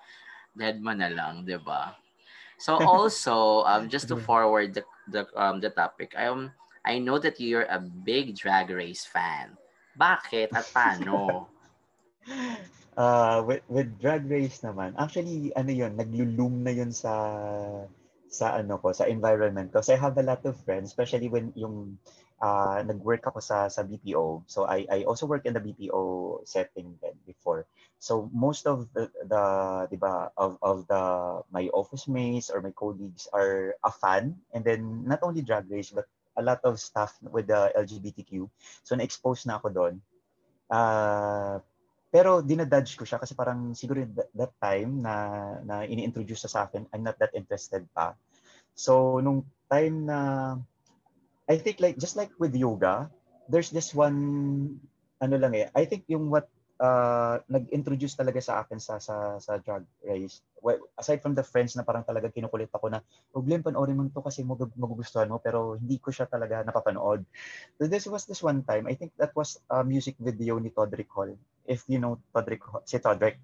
[0.56, 2.00] dead man na lang, di ba?
[2.56, 6.52] So also, um, just to forward the, the, um, the topic, I, um,
[6.86, 9.58] I know that you're a big Drag Race fan.
[9.98, 11.48] Bakit at paano?
[12.98, 17.14] Uh, with, with Drag Race naman, actually, ano yun, naglo-loom na yun sa
[18.36, 19.80] sa ano ko, sa environment ko.
[19.80, 21.96] So I have a lot of friends, especially when yung
[22.44, 24.44] uh, nag-work ako sa sa BPO.
[24.52, 27.64] So I I also work in the BPO setting then before.
[28.00, 29.44] So most of the, the
[29.90, 31.04] 'di ba of of the
[31.50, 35.90] my office mates or my colleagues are a fan and then not only drag race
[35.90, 36.06] but
[36.36, 38.52] a lot of stuff with the LGBTQ.
[38.84, 39.96] So na-expose na ako doon.
[40.68, 41.64] Uh,
[42.12, 45.16] pero dinadudge ko siya kasi parang siguro that, that time na
[45.64, 48.16] na ini-introduce sa akin, I'm not that interested pa.
[48.76, 50.20] So nung time na
[51.48, 53.12] I think like just like with yoga,
[53.52, 54.80] there's this one
[55.20, 55.68] ano lang eh.
[55.76, 56.48] I think yung what
[56.80, 60.44] uh, nag-introduce talaga sa akin sa sa sa drag race.
[60.60, 63.00] Well, aside from the friends na parang talaga kinukulit ako na,
[63.32, 67.22] "Problem panoorin mo to kasi mag- magugustuhan mo," pero hindi ko siya talaga napapanood.
[67.78, 68.90] So this was this one time.
[68.90, 71.32] I think that was a music video ni Todrick Hall.
[71.66, 73.40] If you know Todrick si Todrick.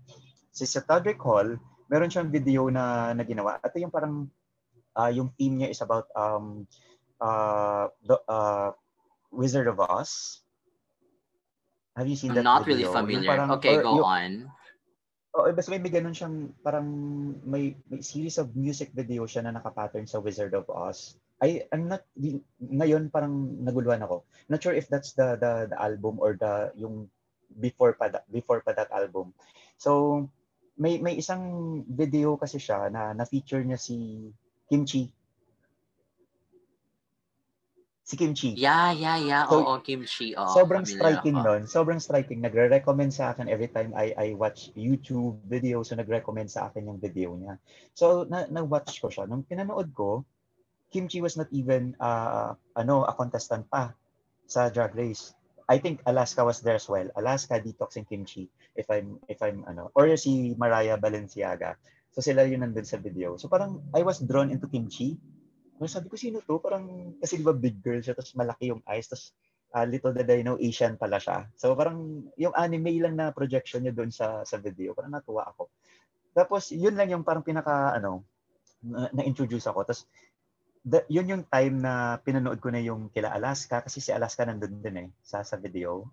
[0.52, 1.56] Si, si Todrick Hall,
[1.88, 3.62] meron siyang video na na ginawa.
[3.63, 4.28] Ito yung parang
[4.96, 6.67] ah, yung theme niya is about um
[7.22, 8.76] uh, the uh,
[9.32, 10.41] Wizard of Oz.
[11.96, 12.94] Have you seen I'm that not really video?
[12.94, 13.30] Yung familiar.
[13.36, 14.32] parang- Okay, or go yung- on.
[15.32, 16.88] Oh, basta may, may ganun siyang parang
[17.48, 21.16] may, may series of music video siya na nakapattern sa Wizard of Oz.
[21.40, 24.28] I I'm not di, ngayon parang naguluhan ako.
[24.52, 27.08] Not sure if that's the the, the album or the yung
[27.64, 29.32] before pa that, before pa that album.
[29.80, 30.28] So
[30.76, 31.42] may may isang
[31.88, 34.30] video kasi siya na na-feature niya si
[34.68, 35.16] Kimchi.
[38.12, 38.52] Si Kimchi.
[38.60, 39.47] Yeah, yeah, yeah.
[39.47, 40.36] So, Oo, kimchi.
[40.36, 41.47] Oo, sobrang striking ako.
[41.47, 41.62] nun.
[41.63, 42.43] Sobrang striking.
[42.43, 47.00] Nagre-recommend sa akin every time I I watch YouTube videos, so nagre-recommend sa akin yung
[47.00, 47.56] video niya.
[47.95, 49.32] So na na-watch ko siya.
[49.32, 50.28] Nung pinanood ko,
[50.91, 53.95] Kimchi was not even uh, ano, a contestant pa
[54.43, 55.32] sa Drag Race.
[55.71, 57.08] I think Alaska was there as well.
[57.15, 58.52] Alaska, Detox, and Kimchi.
[58.76, 61.80] If I'm if I'm ano, or si Mariah Balenciaga.
[62.12, 63.39] So sila yun nandun sa video.
[63.39, 65.15] So parang I was drawn into Kimchi.
[65.15, 65.41] So
[65.89, 66.62] sabi ko, sino to?
[66.62, 69.34] Parang, kasi di ba big girl siya, tapos malaki yung eyes, tapos
[69.76, 71.48] uh, little did I know, Asian pala siya.
[71.56, 75.72] So parang yung anime lang na projection niya doon sa sa video, parang natuwa ako.
[76.32, 78.24] Tapos yun lang yung parang pinaka ano
[78.84, 79.88] na- na-introduce ako.
[79.88, 80.08] Tapos
[80.84, 84.80] the, yun yung time na pinanood ko na yung kila Alaska kasi si Alaska nandun
[84.80, 86.08] din eh sa sa video.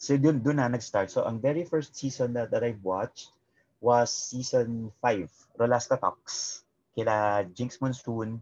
[0.00, 1.12] So doon doon na nag-start.
[1.12, 3.32] So ang very first season that, that I've watched
[3.80, 6.64] was season 5, Rolasta Talks.
[6.94, 8.40] Kila Jinx Monsoon.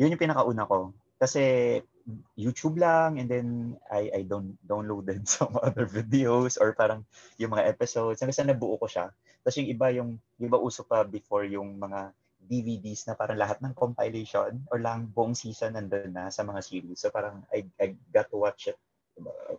[0.00, 0.94] Yun yung pinakauna ko.
[1.20, 1.76] Kasi
[2.34, 3.48] YouTube lang and then
[3.92, 7.04] I I don't downloaded some other videos or parang
[7.36, 9.12] yung mga episodes hanggang sa nabuo ko siya.
[9.44, 10.10] Tapos yung iba yung
[10.40, 12.10] yung iba uso pa before yung mga
[12.40, 16.98] DVDs na parang lahat ng compilation or lang buong season nandun na sa mga series.
[16.98, 18.80] So parang I, I got to watch it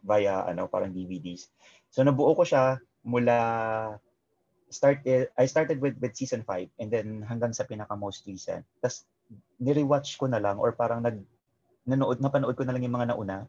[0.02, 1.48] via ano parang DVDs.
[1.94, 3.38] So nabuo ko siya mula
[4.72, 5.04] start
[5.38, 8.64] I started with with season 5 and then hanggang sa pinaka most recent.
[8.80, 9.06] Tapos
[9.60, 11.20] ni-rewatch ko na lang or parang nag
[11.86, 13.46] nanood napanood ko na lang yung mga nauna.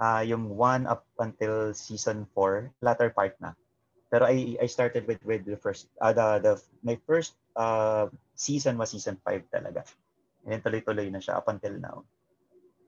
[0.00, 3.52] Uh, yung 1 up until season 4, latter part na.
[4.08, 8.74] Pero I I started with with the first uh, the the my first uh, season
[8.80, 9.86] was season 5 talaga.
[10.42, 12.02] And then tuloy-tuloy na siya up until now.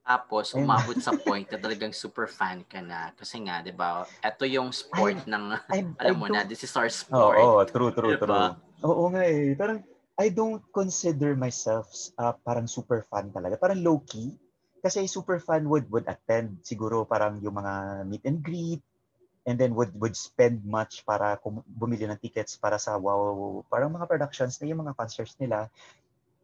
[0.03, 3.15] Tapos, umabot sa point na talagang super fan ka na.
[3.15, 6.67] Kasi nga, di ba, ito yung sport I, ng, I, alam I mo na, this
[6.67, 7.39] is our sport.
[7.39, 8.27] Oo, oh, oh, true, true, diba?
[8.27, 8.51] true.
[8.83, 9.55] Oo nga eh.
[9.55, 9.79] Parang,
[10.19, 11.89] I don't consider myself
[12.19, 13.57] uh, parang super fan talaga.
[13.57, 14.35] Parang low-key.
[14.83, 18.83] Kasi super fan would would attend siguro parang yung mga meet and greet,
[19.47, 24.07] and then would would spend much para bumili ng tickets para sa wow parang mga
[24.07, 25.67] productions na yung mga concerts nila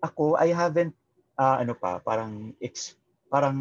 [0.02, 0.94] ako I haven't
[1.38, 2.97] uh, ano pa parang ex,
[3.28, 3.58] parang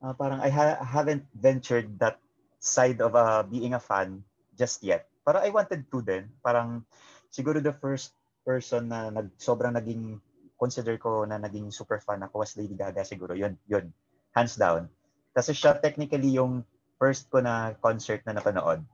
[0.00, 2.18] uh, parang I ha- haven't ventured that
[2.58, 4.24] side of uh, being a fan
[4.56, 6.84] just yet para I wanted to din parang
[7.30, 10.18] siguro the first person na nag sobrang naging
[10.58, 13.90] consider ko na naging super fan ako was Lady Gaga siguro yun yun
[14.34, 14.90] hands down
[15.32, 16.64] kasi siya technically yung
[17.02, 18.86] first ko na concert na napanood.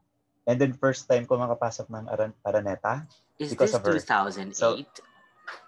[0.48, 3.04] And then first time ko makapasok ng Aran- Araneta.
[3.36, 3.92] Is because this of her.
[4.00, 4.56] 2008?
[4.56, 4.80] So,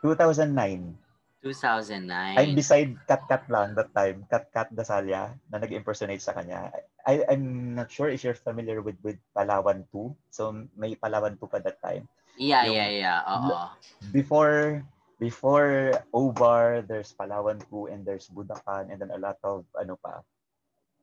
[0.00, 0.96] 2009.
[1.40, 2.36] 2009.
[2.36, 4.28] I'm beside Kat Kat lang that time.
[4.28, 6.68] Kat Kat Dasalia na nag-impersonate sa kanya.
[7.08, 10.12] I, I'm not sure if you're familiar with with Palawan 2.
[10.28, 12.04] So may Palawan 2 pa that time.
[12.36, 13.18] Yeah, Yung, yeah, yeah.
[13.24, 13.72] Oo.
[14.12, 14.84] Before
[15.16, 20.20] before Obar, there's Palawan 2 and there's Budakan and then a lot of ano pa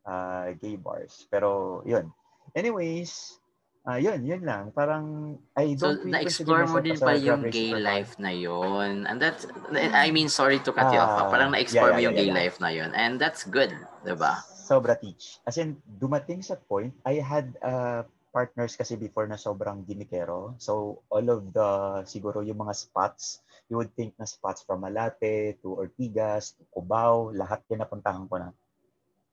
[0.06, 1.26] uh, gay bars.
[1.34, 2.14] Pero yun.
[2.54, 3.42] Anyways,
[3.88, 4.70] uh, yun, yun lang.
[4.76, 9.08] Parang, I don't so, na-explore mo din pa yung gay life na yun.
[9.08, 11.32] And that's, I mean, sorry to cut you off.
[11.32, 12.40] Parang na-explore yeah, yeah, mo yung yeah, gay yeah.
[12.44, 12.92] life na yun.
[12.92, 13.72] And that's good,
[14.04, 14.44] di ba?
[14.44, 15.40] Sobra teach.
[15.48, 18.04] As in, dumating sa point, I had uh,
[18.36, 20.60] partners kasi before na sobrang gimikero.
[20.60, 23.40] So, all of the, siguro yung mga spots,
[23.72, 28.36] you would think na spots from Malate to Ortigas to Cubao, lahat yan napuntahan ko
[28.44, 28.52] na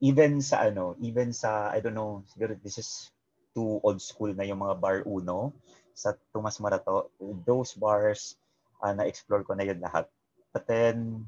[0.03, 3.14] even sa ano, even sa, I don't know, siguro this is
[3.55, 5.55] too old school na yung mga bar uno
[5.95, 7.15] sa Tomas Marato,
[7.47, 8.35] those bars,
[8.83, 10.11] uh, na-explore ko na yun lahat.
[10.51, 11.23] But then,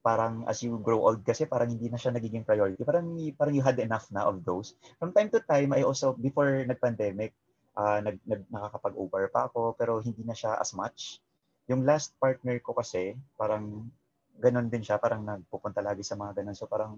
[0.00, 2.80] parang as you grow old kasi parang hindi na siya nagiging priority.
[2.86, 4.78] Parang, parang you had enough na of those.
[4.96, 7.34] From time to time, I also, before nag-pandemic,
[7.74, 11.18] uh, nag, nag, nakakapag-over pa ako, pero hindi na siya as much.
[11.66, 13.90] Yung last partner ko kasi, parang
[14.40, 16.56] ganun din siya, parang nagpupunta lagi sa mga ganun.
[16.56, 16.96] So parang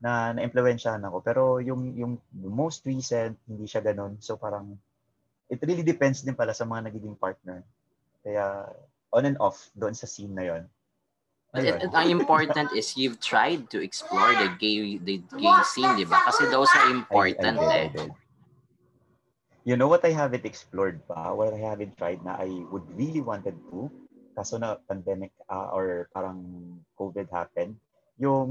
[0.00, 1.20] na na-impluwensyahan ako.
[1.20, 4.16] Pero yung, yung most recent, hindi siya ganun.
[4.18, 4.80] So parang,
[5.52, 7.60] it really depends din pala sa mga nagiging partner.
[8.24, 8.64] Kaya,
[9.12, 10.64] on and off doon sa scene na yon.
[11.50, 15.98] But it, it, ang important is you've tried to explore the gay the gay scene,
[15.98, 16.22] di ba?
[16.22, 17.74] Kasi those are important I, I did, eh.
[17.74, 18.10] I did.
[19.66, 21.34] You know what I haven't explored pa?
[21.34, 23.90] What I haven't tried na I would really wanted to?
[24.38, 26.46] Kaso na pandemic uh, or parang
[26.94, 27.76] COVID happened
[28.20, 28.50] yung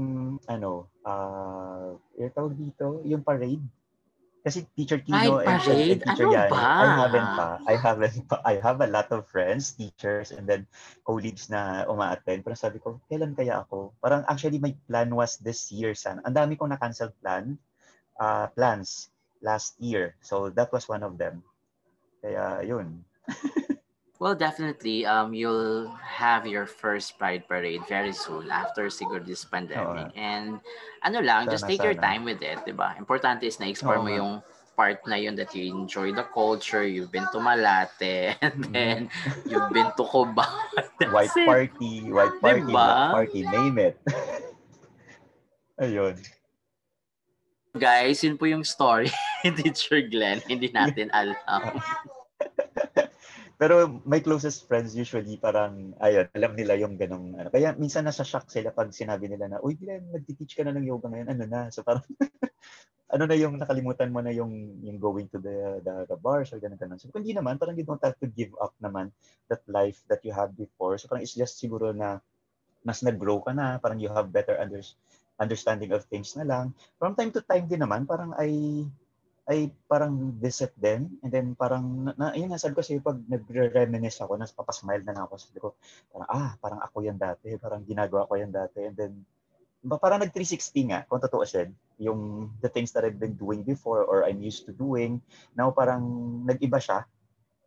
[0.50, 3.62] ano, uh, yung tawag dito, yung parade.
[4.40, 6.64] Kasi teacher Tino Ay, and, and teacher ano Yan, ba?
[6.64, 7.48] I haven't pa.
[7.68, 8.36] I haven't pa.
[8.42, 10.64] I have a lot of friends, teachers, and then
[11.04, 12.40] colleagues na uma-attend.
[12.40, 13.92] Pero sabi ko, kailan kaya ako?
[14.00, 16.24] Parang actually my plan was this year sana.
[16.24, 17.54] Ang dami kong na-cancel plan,
[18.16, 19.12] uh, plans
[19.44, 20.16] last year.
[20.24, 21.44] So that was one of them.
[22.24, 23.04] Kaya yun.
[24.20, 30.12] Well, definitely, um, you'll have your first Pride Parade very soon after siguro this pandemic.
[30.12, 30.12] Oo.
[30.12, 30.60] And
[31.00, 32.92] ano lang, just take your time with it, di ba?
[33.00, 34.32] Importante is na-explore mo yung
[34.76, 38.72] part na yun that you enjoy the culture, you've been to Malate, and mm-hmm.
[38.76, 38.98] then
[39.48, 40.44] you've been to Cubao.
[41.16, 41.48] White it.
[41.48, 42.68] party, white party, diba?
[42.68, 43.96] black party, name it.
[45.80, 46.20] Ayun.
[47.72, 49.08] Guys, yun po yung story
[49.40, 50.44] Teacher Glenn.
[50.44, 51.80] Hindi natin alam.
[53.60, 57.52] Pero my closest friends usually parang, ayun, alam nila yung ganong, ano.
[57.52, 60.88] Kaya minsan nasa shock sila pag sinabi nila na, uy, Glenn, nagtiteach ka na ng
[60.88, 61.68] yoga ngayon, ano na?
[61.68, 62.00] So parang,
[63.12, 66.58] ano na yung nakalimutan mo na yung, yung going to the, the, the bars or
[66.62, 66.96] ganun ganun.
[66.96, 69.12] So hindi naman, parang you don't have to give up naman
[69.52, 70.96] that life that you had before.
[70.96, 72.24] So parang it's just siguro na
[72.80, 74.80] mas nag-grow ka na, parang you have better under,
[75.36, 76.72] understanding of things na lang.
[76.96, 78.88] From time to time din naman, parang I
[79.50, 84.22] I parang visit them and then parang, na, yun nga, sabi ko sa'yo, pag nagre-reminisce
[84.22, 85.74] ako, nas papasmile na ako, sabi ko,
[86.14, 89.12] parang, ah, parang ako yan dati, parang ginagawa ko yan dati, and then,
[89.98, 91.66] parang nag 360 nga, kung totoo siya,
[91.98, 95.18] yung the things that I've been doing before or I'm used to doing,
[95.58, 96.06] now parang
[96.46, 97.02] nag-iba siya.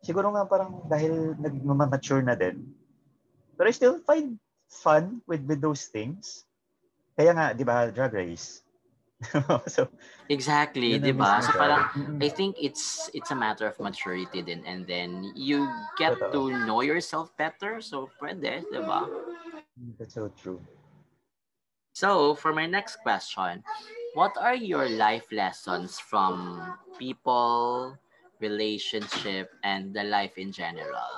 [0.00, 2.64] Siguro nga parang dahil nag-mature na din.
[3.60, 4.40] But I still find
[4.72, 6.48] fun with, with those things.
[7.12, 8.63] Kaya nga, di ba, drag race,
[9.66, 9.88] so
[10.28, 11.40] exactly, 'di ba?
[11.42, 11.86] So parang
[12.20, 15.68] I think it's it's a matter of maturity din and then you
[15.98, 17.80] get to know yourself better.
[17.80, 19.06] So pwede, 'di ba?
[19.98, 20.62] That's so true.
[21.94, 23.62] So, for my next question,
[24.18, 26.58] what are your life lessons from
[26.98, 27.94] people,
[28.42, 31.14] relationship, and the life in general?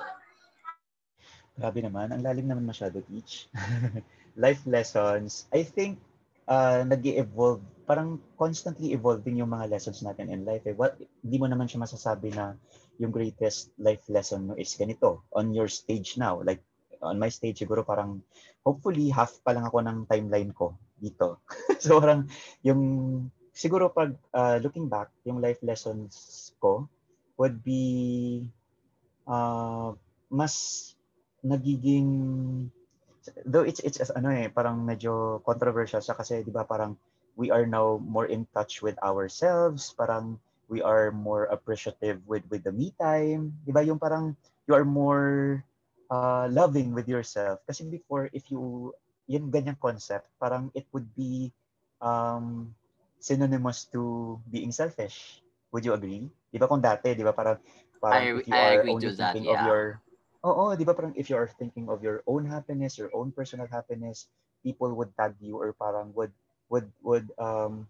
[1.57, 2.13] Grabe naman.
[2.13, 3.49] Ang lalim naman masyado, Teach.
[4.37, 5.49] life lessons.
[5.49, 5.97] I think
[6.45, 10.67] uh, nag evolve parang constantly evolving yung mga lessons natin in life.
[10.67, 10.75] Eh.
[10.75, 12.59] What, hindi mo naman siya masasabi na
[12.99, 16.43] yung greatest life lesson mo is ganito on your stage now.
[16.43, 16.61] Like,
[16.99, 18.21] on my stage, siguro parang,
[18.67, 21.39] hopefully, half pa lang ako ng timeline ko dito.
[21.83, 22.27] so, parang,
[22.67, 22.83] yung,
[23.55, 26.91] siguro pag uh, looking back, yung life lessons ko
[27.39, 28.43] would be,
[29.31, 29.95] uh,
[30.27, 30.55] mas
[31.47, 32.11] nagiging
[33.47, 36.95] though it's it's ano eh parang medyo controversial siya kasi 'di ba parang
[37.37, 42.65] we are now more in touch with ourselves, parang we are more appreciative with with
[42.65, 43.55] the me time.
[43.65, 44.35] 'Di ba yung parang
[44.67, 45.63] you are more
[46.11, 47.61] uh, loving with yourself.
[47.69, 48.93] Kasi before if you
[49.29, 51.53] yun ganyang concept, parang it would be
[52.01, 52.75] um,
[53.21, 55.43] synonymous to being selfish.
[55.73, 56.31] Would you agree?
[56.51, 57.59] 'Di ba kung dati, 'di ba parang
[58.01, 59.53] parang I, if you I are agree only to that, thinking yeah.
[59.53, 59.83] of your
[60.47, 63.31] oh, Oo, 'di ba parang if you are thinking of your own happiness, your own
[63.35, 64.31] personal happiness,
[64.63, 66.33] people would tag you or parang would
[66.71, 67.87] would would um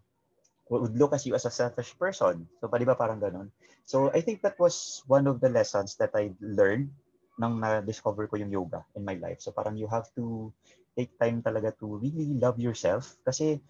[0.69, 2.47] would look as you as a selfish person.
[2.59, 3.47] So, pa, di ba parang ganun?
[3.87, 6.91] So, I think that was one of the lessons that I learned
[7.39, 9.39] nang na-discover ko yung yoga in my life.
[9.39, 10.51] So, parang you have to
[10.97, 13.61] take time talaga to really love yourself kasi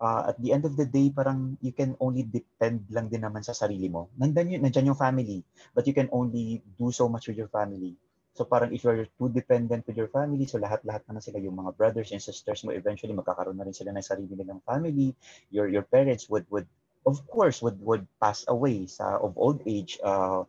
[0.00, 3.42] uh, at the end of the day, parang you can only depend lang din naman
[3.44, 4.08] sa sarili mo.
[4.16, 5.42] Nandiyan, yun, nandiyan yung family,
[5.74, 7.98] but you can only do so much with your family.
[8.38, 11.74] So parang if you're too dependent with your family, so lahat-lahat na sila yung mga
[11.74, 15.10] brothers and sisters mo, eventually magkakaroon na rin sila ng sarili nilang family.
[15.50, 16.70] Your your parents would would
[17.02, 19.98] of course would would pass away sa of old age.
[20.06, 20.46] Uh,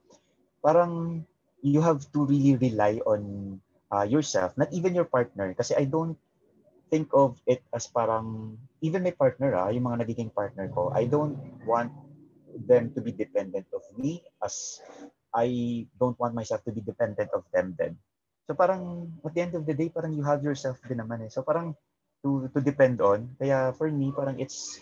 [0.62, 1.26] parang
[1.66, 3.58] you have to really rely on
[3.90, 5.58] uh, yourself, not even your partner.
[5.58, 6.14] Kasi I don't
[6.94, 8.54] think of it as parang
[8.86, 11.90] even my partner, ah, yung mga nagiging partner ko, I don't want
[12.54, 14.78] them to be dependent of me as
[15.34, 17.98] I don't want myself to be dependent of them then.
[18.50, 21.30] So parang at the end of the day, parang you have yourself din naman eh.
[21.30, 21.78] So parang
[22.26, 23.38] to, to depend on.
[23.38, 24.82] Kaya for me, parang it's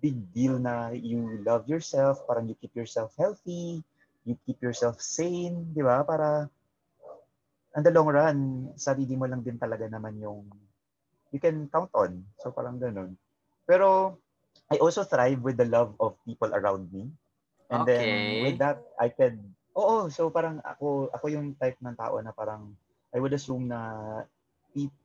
[0.00, 3.84] big deal na you love yourself, parang you keep yourself healthy,
[4.24, 6.02] you keep yourself sane, di ba?
[6.02, 6.48] Para
[7.76, 8.38] on the long run,
[8.80, 10.48] sarili mo lang din talaga naman yung
[11.30, 12.24] you can count on.
[12.40, 13.14] So parang ganun.
[13.68, 14.18] Pero
[14.72, 17.12] I also thrive with the love of people around me.
[17.70, 17.92] And okay.
[17.92, 18.08] then
[18.46, 22.72] with that, I can Oo, so parang ako ako yung type ng tao na parang
[23.12, 23.80] I would assume na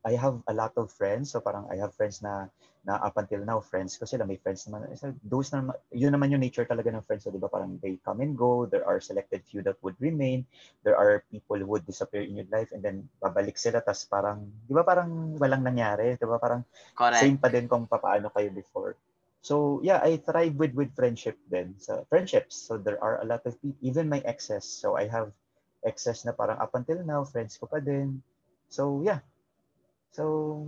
[0.04, 1.32] I have a lot of friends.
[1.32, 2.52] So parang I have friends na
[2.84, 4.92] na up until now friends ko sila may friends naman.
[5.00, 7.48] So those na yun naman yung nature talaga ng friends, so, 'di ba?
[7.52, 8.68] Parang they come and go.
[8.68, 10.44] There are selected few that would remain.
[10.84, 14.52] There are people who would disappear in your life and then babalik sila tas parang
[14.68, 16.40] 'di ba parang walang nangyari, 'di ba?
[16.40, 16.64] Parang
[16.96, 17.36] Correct.
[17.36, 18.96] same pa din kung paano kayo before.
[19.42, 21.76] So yeah, I thrive with with friendship then.
[21.78, 22.56] So friendships.
[22.56, 24.66] So there are a lot of people, even my exes.
[24.66, 25.32] So I have
[25.86, 28.22] exes na parang up until now, friends ko pa din.
[28.70, 29.22] So yeah.
[30.12, 30.66] So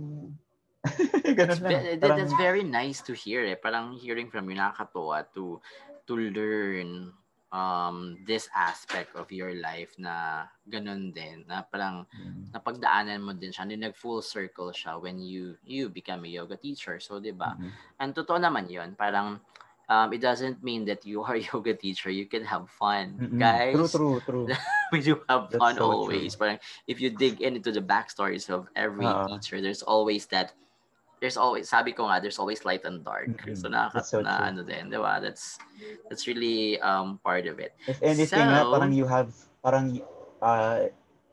[1.38, 3.56] that's, ve- parang, that's very nice to hear eh.
[3.56, 5.60] Parang hearing from you nakakatuwa to
[6.06, 7.12] to learn
[7.54, 12.50] um, this aspect of your life na ganun din, na parang mm.
[12.50, 16.98] napagdaanan mo din siya, nag full circle siya when you you become a yoga teacher.
[16.98, 17.54] So, di ba?
[17.54, 17.70] Mm-hmm.
[18.02, 19.38] And totoo naman yun, parang
[19.86, 23.14] um, it doesn't mean that you are a yoga teacher, you can have fun.
[23.22, 23.38] Mm-hmm.
[23.38, 24.46] Guys, true, true, true.
[24.92, 26.34] we do have That's fun so always.
[26.34, 26.58] True.
[26.58, 26.58] Parang
[26.90, 30.58] if you dig into the backstories of every uh, teacher, there's always that
[31.20, 33.30] there's always sabi ko nga there's always light and dark.
[33.30, 33.54] Mm-hmm.
[33.54, 35.18] So nakaka so na ano din, 'di ba?
[35.22, 35.58] That's
[36.08, 37.74] that's really um part of it.
[37.86, 39.30] If anything so, nga, parang you have
[39.64, 39.98] parang
[40.42, 40.90] uh,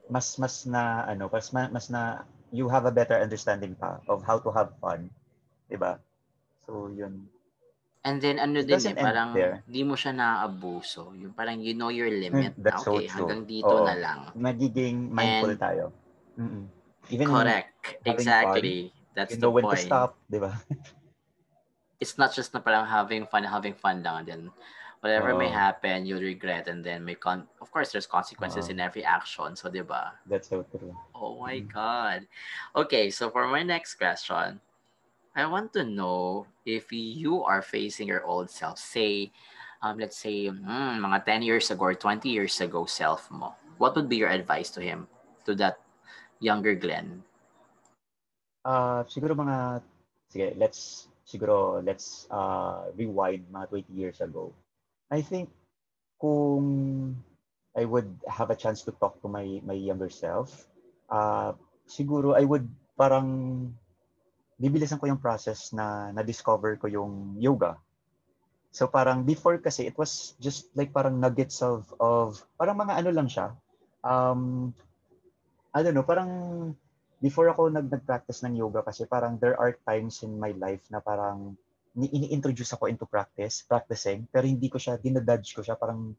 [0.08, 4.38] mas mas na ano, mas mas na you have a better understanding pa of how
[4.38, 5.08] to have fun,
[5.68, 5.98] 'di ba?
[6.64, 7.28] So yun.
[8.02, 11.14] And then ano din eh, parang hindi mo siya naaabuso.
[11.14, 12.58] Yung parang you know your limit.
[12.58, 13.30] That's na, okay, so true.
[13.30, 13.86] hanggang dito Oo.
[13.86, 14.18] na lang.
[14.34, 15.84] Magiging mindful And, tayo.
[16.34, 16.66] Mm-mm.
[17.14, 18.02] Even correct.
[18.02, 18.90] Exactly.
[18.90, 19.78] Fun, That's you know the when point.
[19.78, 20.52] to stop, di ba?
[22.02, 24.26] It's not just na parang having fun, having fun lang.
[24.26, 24.42] And then
[25.00, 29.04] whatever may happen, you'll regret and then may con of course there's consequences in every
[29.06, 29.54] action.
[29.54, 30.18] So, 'di ba?
[30.26, 30.94] That's so true.
[31.14, 31.70] Oh my Mm.
[31.70, 32.20] god.
[32.74, 34.58] Okay, so for my next question,
[35.36, 39.30] I want to know if you are facing your old self, say
[39.82, 43.54] um let's say mm, mga 10 years ago or 20 years ago self mo.
[43.78, 45.06] What would be your advice to him,
[45.46, 45.78] to that
[46.40, 47.24] younger Glenn?
[48.62, 49.82] Ah, siguro mga
[50.30, 54.54] sige, let's siguro let's uh, rewind mga 20 years ago.
[55.10, 55.50] I think
[56.22, 56.62] kung
[57.74, 60.70] I would have a chance to talk to my my younger self,
[61.10, 61.58] uh,
[61.90, 63.26] siguro I would parang
[64.62, 67.74] bibilisan ko yung process na na-discover ko yung yoga.
[68.70, 73.10] So parang before kasi it was just like parang nuggets of of parang mga ano
[73.10, 73.58] lang siya.
[74.06, 74.70] Um
[75.74, 76.30] I don't know, parang
[77.22, 80.98] before ako nag nag-practice ng yoga kasi parang there are times in my life na
[80.98, 81.54] parang
[81.94, 86.16] ni ini-introduce ako into practice, practicing, pero hindi ko siya, dinadudge ko siya, parang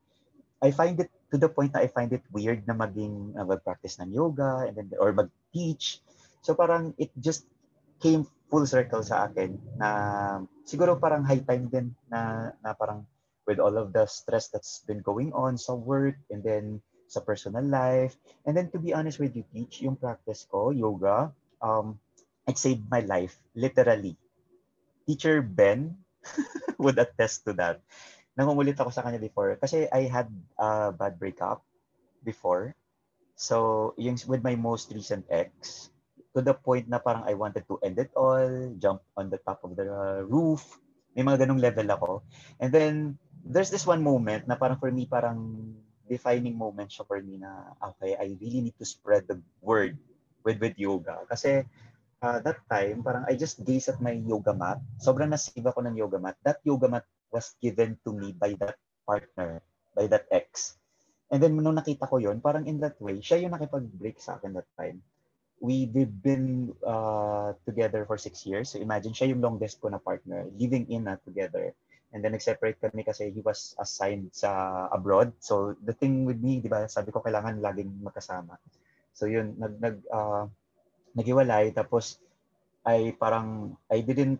[0.64, 4.00] I find it to the point na I find it weird na maging uh, mag-practice
[4.00, 6.00] ng yoga and then or mag-teach.
[6.40, 7.44] So parang it just
[8.00, 9.90] came full circle sa akin na
[10.64, 13.04] siguro parang high time din na na parang
[13.44, 16.80] with all of the stress that's been going on sa work and then
[17.14, 18.18] sa personal life.
[18.44, 21.30] And then to be honest with you, teach yung practice ko, yoga,
[21.62, 22.02] um,
[22.50, 24.18] it saved my life, literally.
[25.06, 25.94] Teacher Ben
[26.82, 27.80] would attest to that.
[28.34, 31.62] Nangungulit ako sa kanya before kasi I had a bad breakup
[32.26, 32.74] before.
[33.38, 35.90] So, yung with my most recent ex,
[36.34, 39.62] to the point na parang I wanted to end it all, jump on the top
[39.62, 39.86] of the
[40.26, 40.66] roof.
[41.14, 42.12] May mga ganong level ako.
[42.58, 45.38] And then, there's this one moment na parang for me, parang
[46.10, 49.98] defining moment siya for me na, okay, I really need to spread the word
[50.44, 51.24] with with yoga.
[51.32, 51.64] Kasi
[52.24, 54.80] uh, that time, parang I just gaze at my yoga mat.
[55.00, 56.36] Sobrang nasave ako ng yoga mat.
[56.44, 58.78] That yoga mat was given to me by that
[59.08, 59.64] partner,
[59.96, 60.78] by that ex.
[61.34, 64.54] And then nung nakita ko yon parang in that way, siya yung nakipag-break sa akin
[64.54, 65.02] that time.
[65.64, 68.76] We, we've been uh, together for six years.
[68.76, 71.72] So imagine, siya yung longest ko na partner, living in na together.
[72.14, 75.34] And then nag-separate kami kasi he was assigned sa abroad.
[75.42, 78.62] So the thing with me, di ba, sabi ko kailangan laging magkasama.
[79.18, 80.46] So yun, nag, nag, uh,
[81.18, 81.74] naghiwalay.
[81.74, 82.22] Tapos
[82.86, 84.38] I parang, I didn't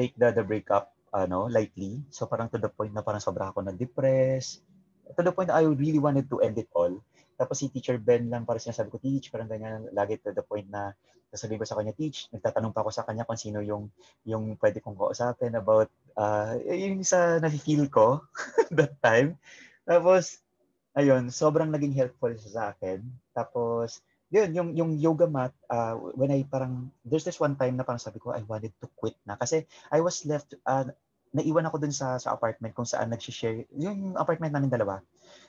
[0.00, 2.00] take the, the breakup ano, lightly.
[2.08, 4.64] So parang to the point na parang sobra ako na-depress.
[5.12, 6.96] To the point na I really wanted to end it all.
[7.36, 10.68] Tapos si Teacher Ben lang para sinasabi ko, Teach, parang ganyan, lagi to the point
[10.68, 10.92] na
[11.32, 13.88] sasabihin ko sa kanya, Teach, nagtatanong pa ako sa kanya kung sino yung,
[14.28, 15.88] yung pwede kong kausapin about
[16.20, 18.20] uh, yung sa nafe-feel ko
[18.76, 19.40] that time.
[19.88, 20.44] Tapos,
[20.92, 23.00] ayun, sobrang naging helpful siya sa akin.
[23.32, 27.84] Tapos, yun, yung, yung yoga mat, uh, when I parang, there's this one time na
[27.84, 29.36] parang sabi ko, I wanted to quit na.
[29.36, 30.88] Kasi I was left, uh,
[31.32, 35.00] naiwan ako dun sa, sa apartment kung saan nag-share, yung apartment namin dalawa.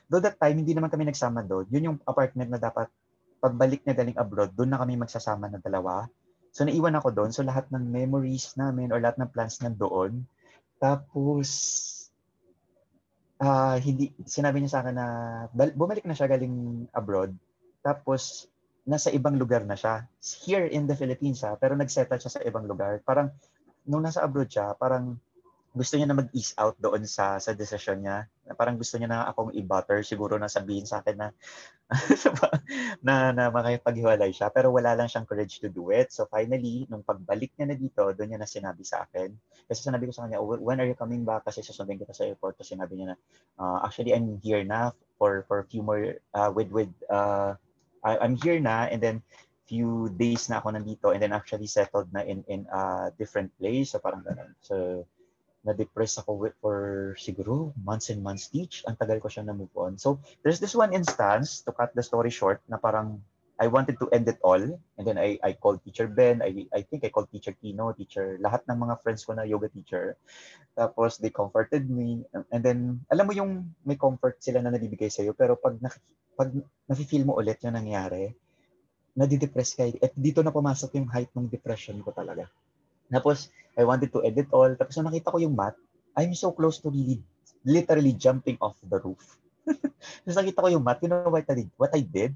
[0.08, 1.68] Though that time, hindi naman kami nagsama doon.
[1.68, 2.88] Yun yung apartment na dapat,
[3.40, 6.08] pagbalik na galing abroad, doon na kami magsasama na dalawa.
[6.56, 7.30] So naiwan ako doon.
[7.36, 10.24] So lahat ng memories namin or lahat ng plans nandoon.
[10.80, 11.48] Tapos,
[13.44, 15.06] uh, hindi, sinabi niya sa akin na
[15.52, 17.36] bumalik na siya galing abroad.
[17.84, 18.48] Tapos,
[18.84, 20.08] nasa ibang lugar na siya.
[20.20, 23.00] Here in the Philippines ha, pero nag-settle siya sa ibang lugar.
[23.04, 23.32] Parang,
[23.84, 25.20] nung nasa abroad siya, parang
[25.74, 28.30] gusto niya na mag-ease out doon sa sa decision niya.
[28.54, 30.06] Parang gusto niya na akong i-butter.
[30.06, 31.28] Siguro na sabihin sa akin na
[33.06, 34.54] na, na makipaghiwalay siya.
[34.54, 36.14] Pero wala lang siyang courage to do it.
[36.14, 39.34] So finally, nung pagbalik niya na dito, doon niya na sinabi sa akin.
[39.66, 41.42] Kasi sinabi ko sa kanya, when are you coming back?
[41.42, 42.54] Kasi susundin kita sa airport.
[42.54, 43.16] Tapos sinabi niya na,
[43.58, 47.58] uh, actually, I'm here na for for a few more, uh, with, with, uh,
[48.06, 48.86] I, I'm here na.
[48.86, 49.18] And then,
[49.64, 53.96] few days na ako nandito and then actually settled na in in a different place
[53.96, 54.52] so parang ganun.
[54.60, 55.08] So
[55.64, 56.78] na-depress ako for
[57.16, 58.84] siguro months and months each.
[58.84, 59.96] Ang tagal ko siya na move on.
[59.96, 63.24] So, there's this one instance, to cut the story short, na parang
[63.56, 64.60] I wanted to end it all.
[64.60, 66.42] And then I, I called Teacher Ben.
[66.42, 69.70] I, I think I called Teacher Kino, Teacher, lahat ng mga friends ko na yoga
[69.70, 70.18] teacher.
[70.74, 72.26] Tapos they comforted me.
[72.50, 75.38] And then, alam mo yung may comfort sila na nabibigay sa'yo.
[75.38, 75.86] Pero pag, na,
[76.34, 76.50] pag
[76.90, 78.34] nafe-feel mo ulit yung nangyari,
[79.14, 79.86] nadidepress ka.
[80.02, 82.50] At dito na pumasok yung height ng depression ko talaga.
[83.10, 84.70] Tapos, I wanted to edit all.
[84.78, 85.74] Tapos nung nakita ko yung mat,
[86.14, 87.20] I'm so close to really,
[87.66, 89.22] literally jumping off the roof.
[90.22, 91.70] Tapos nakita ko yung mat, you know what I did?
[91.74, 92.32] What I did?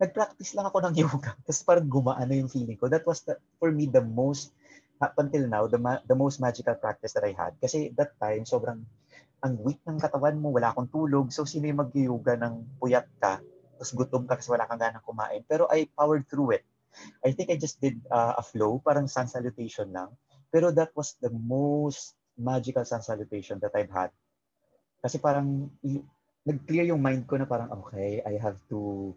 [0.00, 1.36] Nag-practice lang ako ng yoga.
[1.44, 2.88] Tapos parang gumaan na yung feeling ko.
[2.88, 4.56] That was, the, for me, the most,
[5.04, 7.52] up until now, the, ma- the most magical practice that I had.
[7.60, 8.82] Kasi that time, sobrang,
[9.38, 11.30] ang weak ng katawan mo, wala akong tulog.
[11.30, 13.38] So, sino yung mag-yoga ng puyat ka?
[13.78, 15.46] Tapos gutom ka kasi wala kang ganang kumain.
[15.46, 16.66] Pero I powered through it.
[17.24, 20.14] I think I just did uh, a flow, parang sun salutation lang.
[20.48, 24.10] Pero that was the most magical sun salutation that I've had
[24.98, 25.70] Kasi parang
[26.42, 29.14] nag-clear yung mind ko na parang, okay, I have to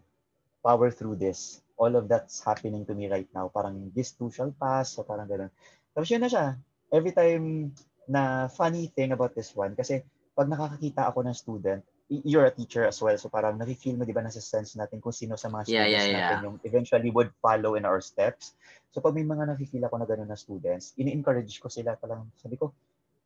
[0.61, 1.65] power through this.
[1.81, 3.49] All of that's happening to me right now.
[3.49, 4.93] Parang this too shall pass.
[4.93, 5.49] So parang ganun.
[5.97, 6.53] Tapos yun na siya.
[6.93, 7.73] Every time
[8.05, 10.05] na funny thing about this one, kasi
[10.37, 11.81] pag nakakakita ako ng student,
[12.11, 13.15] you're a teacher as well.
[13.15, 15.87] So parang nafe-feel mo, di ba, nasa sense natin kung sino sa mga students yeah,
[15.87, 16.19] yeah, yeah.
[16.19, 18.51] natin yung eventually would follow in our steps.
[18.91, 22.59] So pag may mga nafe-feel ako na gano'n na students, ini-encourage ko sila palang, sabi
[22.59, 22.75] ko,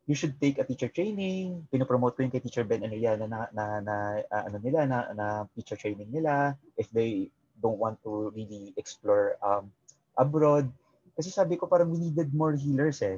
[0.06, 1.66] you should take a teacher training.
[1.74, 3.96] Pinopromote ko yung kay Teacher Ben Elia na, na, na, na
[4.30, 5.26] uh, ano nila, na, na
[5.58, 9.74] teacher training nila if they don't want to really explore um,
[10.14, 10.70] abroad.
[11.18, 13.18] Kasi sabi ko parang we needed more healers eh.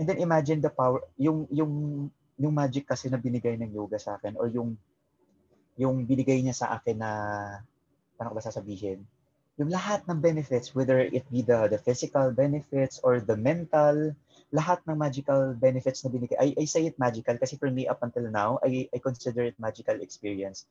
[0.00, 2.08] And then imagine the power, yung, yung,
[2.40, 4.80] yung magic kasi na binigay ng yoga sa akin or yung
[5.76, 7.10] yung binigay niya sa akin na
[8.16, 9.04] paano ko ba sasabihin?
[9.60, 14.16] Yung lahat ng benefits, whether it be the, the physical benefits or the mental,
[14.52, 16.36] lahat ng magical benefits na binigay.
[16.40, 19.56] I, I say it magical kasi for me up until now, I, I consider it
[19.60, 20.64] magical experience.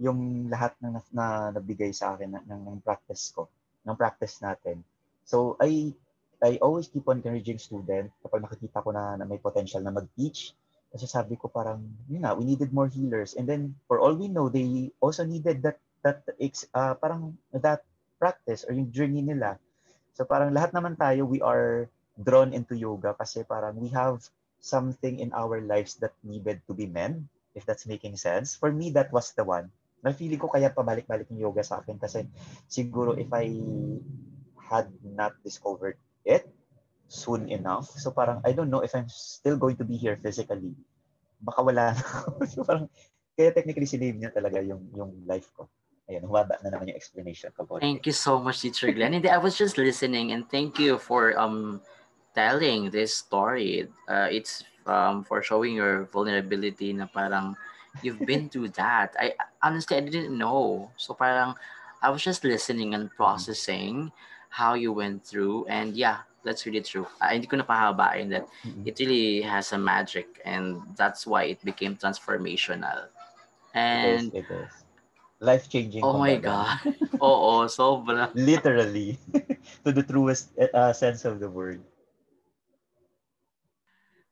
[0.00, 3.48] Yung lahat ng na, na nabigay sa akin ng, ng, ng practice ko,
[3.84, 4.84] ng practice natin.
[5.24, 5.92] So I
[6.40, 10.56] I always keep on encouraging student kapag nakikita ko na, na may potential na mag-teach,
[10.90, 13.38] kasi sabi ko parang, yun nga, we needed more healers.
[13.38, 16.26] And then, for all we know, they also needed that, that
[16.74, 17.86] uh, parang that
[18.18, 19.56] practice or yung journey nila.
[20.18, 21.88] So parang lahat naman tayo, we are
[22.20, 24.20] drawn into yoga kasi parang we have
[24.60, 27.16] something in our lives that needed to be met,
[27.56, 28.52] if that's making sense.
[28.52, 29.72] For me, that was the one.
[30.04, 32.28] Na feeling ko kaya pabalik-balik yung yoga sa akin kasi
[32.68, 33.48] siguro if I
[34.58, 36.44] had not discovered it,
[37.10, 37.90] soon enough.
[37.98, 40.78] So parang, I don't know if I'm still going to be here physically.
[41.42, 42.02] Baka wala na
[42.54, 42.86] so parang,
[43.34, 45.66] kaya technically sinave niya talaga yung, yung life ko.
[46.06, 47.66] Ayun, humaba na naman yung explanation ko.
[47.82, 49.14] Thank you so much, Teacher Glenn.
[49.14, 51.82] And I was just listening and thank you for um
[52.34, 53.86] telling this story.
[54.06, 57.54] Uh, it's um, for showing your vulnerability na parang
[58.02, 59.14] you've been through that.
[59.18, 60.90] I honestly I didn't know.
[60.98, 61.54] So parang
[62.02, 64.10] I was just listening and processing
[64.50, 67.06] how you went through and yeah, that's really true.
[67.20, 68.86] Uh, hindi ko na pahabain that mm-hmm.
[68.86, 73.08] it really has a magic and that's why it became transformational.
[73.74, 74.44] And it is.
[74.44, 74.72] It is.
[75.40, 76.04] Life-changing.
[76.04, 76.80] Oh my God.
[77.24, 78.28] Oo, sobra.
[78.36, 79.16] Literally.
[79.84, 81.80] to the truest uh, sense of the word.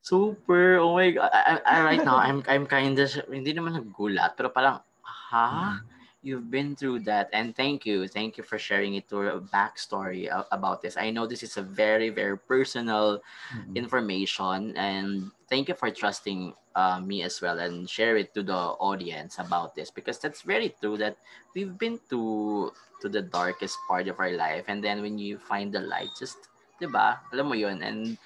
[0.01, 0.77] Super.
[0.77, 1.29] Oh my God.
[1.33, 5.81] I, I, right now, I'm, I'm kind of, hindi naman nagulat, pero parang, ha?
[5.81, 9.39] Mm-hmm you've been through that and thank you thank you for sharing it to a
[9.39, 13.21] backstory about this i know this is a very very personal
[13.55, 13.77] mm-hmm.
[13.77, 18.75] information and thank you for trusting uh, me as well and share it to the
[18.83, 21.15] audience about this because that's very true that
[21.55, 25.71] we've been to to the darkest part of our life and then when you find
[25.71, 26.51] the light just
[26.81, 28.17] diba alam mo yun and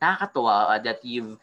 [0.00, 1.36] nakakatuwa uh, that you've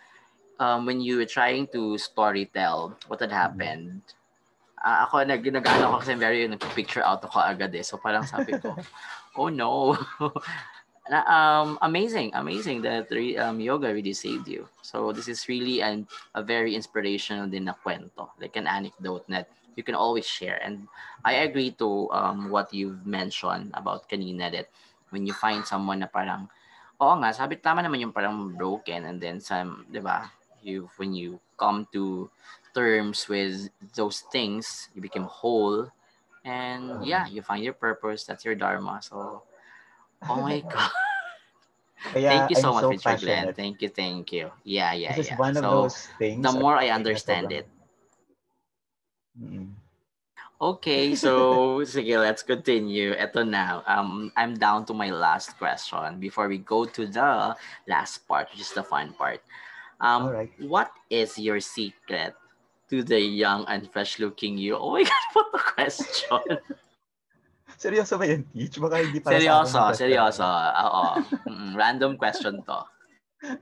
[0.60, 3.38] um, when you were trying to story tell what had mm-hmm.
[3.38, 4.18] happened mm-hmm
[4.84, 7.84] uh, ako nag nag-ano ako kasi very nag-picture out ako agad eh.
[7.84, 8.75] So parang sabi ko,
[9.39, 9.95] oh no.
[11.09, 13.09] na, um, amazing, amazing that
[13.41, 14.69] um, yoga really saved you.
[14.82, 19.49] So this is really an, a very inspirational din na kwento, like an anecdote that
[19.75, 20.61] you can always share.
[20.61, 20.88] And
[21.25, 24.69] I agree to um, what you've mentioned about kanina that
[25.09, 26.47] when you find someone na parang,
[27.01, 30.30] oo nga, sabi tama naman yung parang broken and then some, di ba,
[30.61, 32.30] you, when you come to
[32.80, 35.91] terms with those things, you become whole,
[36.47, 38.23] and yeah, you find your purpose.
[38.23, 39.03] That's your dharma.
[39.03, 39.43] So,
[40.23, 40.91] oh my god.
[41.99, 43.51] Kaya thank you so I'm much, so Richard Glenn.
[43.51, 44.47] Thank you, thank you.
[44.63, 45.36] Yeah, yeah, this yeah.
[45.36, 46.39] one of so, those things.
[46.39, 47.67] The more I understand it.
[49.36, 49.75] Mm-hmm.
[50.59, 53.11] Okay, so sige, let's continue.
[53.11, 53.84] Ito na.
[53.84, 57.59] Um, I'm down to my last question before we go to the
[57.91, 59.43] last part, which is the fun part.
[59.99, 60.51] Um, right.
[60.63, 62.39] What is your secret
[62.89, 64.75] to the young and fresh-looking you?
[64.75, 66.57] Oh my God, what a question!
[67.79, 68.75] seryoso ba yan, Teach?
[68.75, 70.43] Baka hindi para seryoso, sa seryoso.
[70.43, 71.03] Oo.
[71.47, 72.83] Mm, random question to.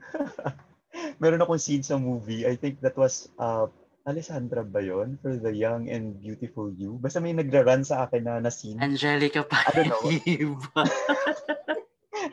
[1.22, 2.42] Meron akong scene sa movie.
[2.42, 3.70] I think that was uh,
[4.08, 5.22] Alessandra ba yun?
[5.22, 6.98] For the young and beautiful you?
[6.98, 8.82] Basta may nagra-run sa akin na, na scene.
[8.82, 9.62] Angelica pa.
[9.70, 10.02] I don't know.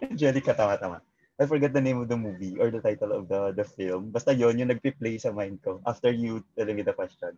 [0.09, 1.05] Angelica, tama-tama.
[1.36, 4.07] I forget the name of the movie or the title of the the film.
[4.15, 7.36] Basta yon yung nagpi-play sa mind ko after you telling me the question.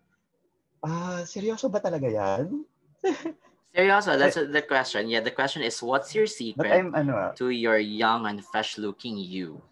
[0.85, 2.61] Ah, uh, seryoso ba talaga yan?
[3.73, 5.09] seryoso, that's the question.
[5.09, 9.65] Yeah, the question is what's your secret I'm, ano, to your young and fresh-looking you?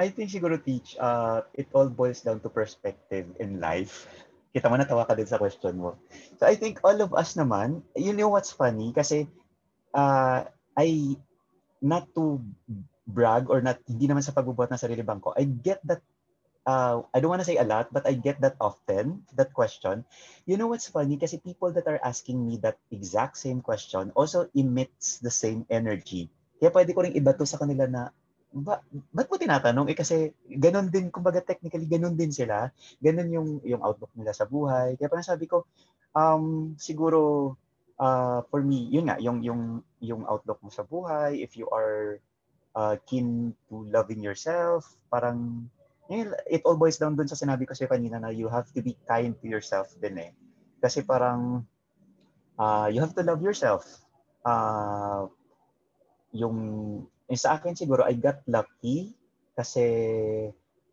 [0.00, 4.08] I think siguro teach, uh, it all boils down to perspective in life.
[4.56, 6.00] Kita mo natawa ka din sa question mo.
[6.40, 8.90] So I think all of us naman, you know what's funny?
[8.90, 9.28] Kasi
[9.94, 10.88] uh, I
[11.84, 12.40] not to
[13.04, 16.00] brag or not hindi naman sa pagbubuhat ng sarili bangko, I get that
[16.64, 20.04] uh, I don't want to say a lot, but I get that often, that question.
[20.48, 21.16] You know what's funny?
[21.20, 26.32] Kasi people that are asking me that exact same question also emits the same energy.
[26.58, 28.02] Kaya pwede ko rin iba to sa kanila na,
[28.54, 28.80] ba,
[29.12, 29.90] ba't mo tinatanong?
[29.92, 32.72] Eh kasi ganun din, kumbaga technically, ganun din sila.
[33.02, 34.96] Ganun yung, yung outlook nila sa buhay.
[34.96, 35.68] Kaya parang sabi ko,
[36.16, 37.52] um, siguro,
[37.98, 42.18] uh, for me, yun nga, yung, yung, yung outlook mo sa buhay, if you are
[42.74, 45.70] uh, keen to loving yourself, parang
[46.10, 48.92] it all boils down dun sa sinabi ko sa kanina na you have to be
[49.08, 50.32] kind to yourself din eh.
[50.84, 51.64] Kasi parang
[52.60, 53.88] uh, you have to love yourself.
[54.44, 55.26] Uh,
[56.34, 56.56] yung,
[57.30, 59.16] yung sa akin siguro, I got lucky
[59.54, 59.86] kasi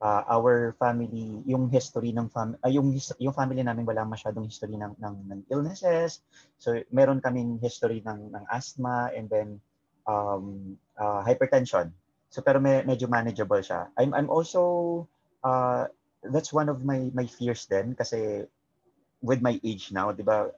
[0.02, 2.91] uh, our family, yung history ng fam uh, yung
[3.22, 6.26] yung family namin wala masyadong history ng ng, ng illnesses.
[6.58, 9.62] So meron kaming history ng ng asthma and then
[10.10, 11.93] um, uh, hypertension.
[12.34, 13.93] So pero may, medyo manageable siya.
[13.95, 15.06] I'm I'm also
[15.45, 15.86] uh,
[16.26, 18.49] that's one of my my fears then kasi
[19.22, 20.49] with my age now, 'di ba?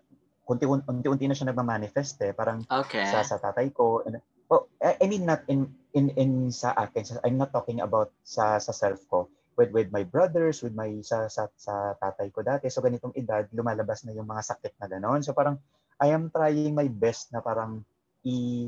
[0.43, 3.07] Unti-unti na siya nagma-manifest eh, parang okay.
[3.07, 4.03] sa sa tatay ko.
[4.51, 7.21] Oh, I mean not in in in sa akin.
[7.25, 11.29] I'm not talking about sa sa self ko with with my brothers, with my sa
[11.29, 12.69] sa, sa tatay ko dati.
[12.73, 15.21] So ganitong edad, lumalabas na yung mga sakit na ganoon.
[15.21, 15.61] So parang
[16.01, 17.85] I am trying my best na parang
[18.25, 18.67] i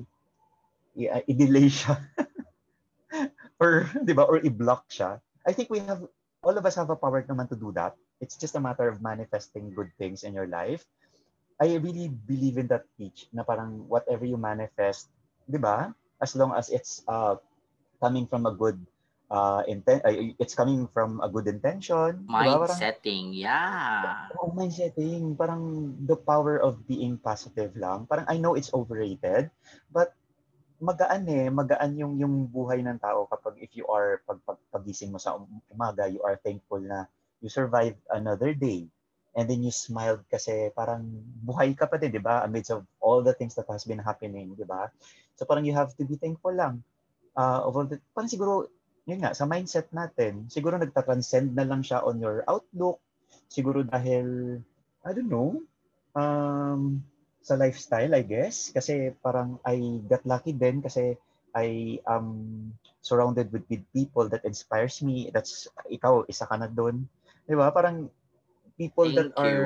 [0.96, 1.98] i- i-delay siya.
[3.62, 6.04] or 'di ba or i-block siya i think we have
[6.44, 9.02] all of us have a power naman to do that it's just a matter of
[9.04, 10.84] manifesting good things in your life
[11.62, 15.08] i really believe in that teach na parang whatever you manifest
[15.48, 15.92] 'di ba
[16.22, 17.36] as long as it's uh
[18.00, 18.80] coming from a good
[19.34, 22.70] uh intent uh, it's coming from a good intention mind diba?
[22.70, 28.54] setting yeah oh mind setting parang the power of being positive lang parang i know
[28.54, 29.50] it's overrated
[29.90, 30.14] but
[30.82, 35.12] magaan eh, magaan yung yung buhay ng tao kapag if you are pag, pag pagising
[35.12, 35.40] mo sa
[35.72, 37.08] umaga, you are thankful na
[37.40, 38.88] you survived another day.
[39.36, 41.04] And then you smiled kasi parang
[41.44, 42.48] buhay ka pa din, di ba?
[42.48, 44.88] Amidst of all the things that has been happening, di ba?
[45.36, 46.88] So parang you have to be thankful lang.
[47.36, 48.72] Uh, all the, parang siguro,
[49.04, 53.04] yun nga, sa mindset natin, siguro nagta-transcend na lang siya on your outlook.
[53.52, 54.58] Siguro dahil,
[55.04, 55.60] I don't know,
[56.16, 57.04] um,
[57.44, 58.72] sa lifestyle, I guess.
[58.72, 61.20] Kasi parang I got lucky din kasi
[61.52, 62.72] I am
[63.04, 65.28] surrounded with, with people that inspires me.
[65.36, 67.04] That's, ikaw, isa ka na doon.
[67.44, 67.68] Di ba?
[67.76, 68.08] Parang
[68.78, 69.60] people Thank that are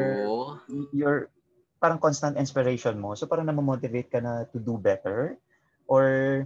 [0.69, 0.87] you.
[0.93, 1.29] your
[1.79, 3.15] parang constant inspiration mo.
[3.15, 5.39] So parang na-motivate ka na to do better
[5.87, 6.45] or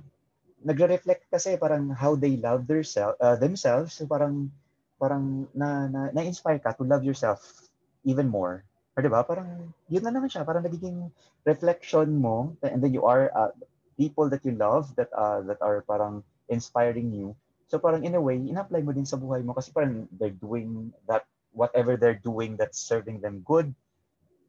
[0.63, 3.97] nagre-reflect kasi parang how they love their self, uh, themselves.
[3.97, 4.53] So parang
[5.01, 7.67] parang na, na na-inspire ka to love yourself
[8.07, 8.63] even more.
[8.95, 9.25] Or di ba?
[9.25, 10.45] Parang, yun na naman siya.
[10.45, 11.09] Parang nagiging
[11.43, 13.51] reflection mo and then you are uh,
[13.97, 17.33] people that you love that uh, that are parang inspiring you.
[17.67, 20.93] So parang in a way, in-apply mo din sa buhay mo kasi parang they're doing
[21.09, 23.69] that, whatever they're doing that's serving them good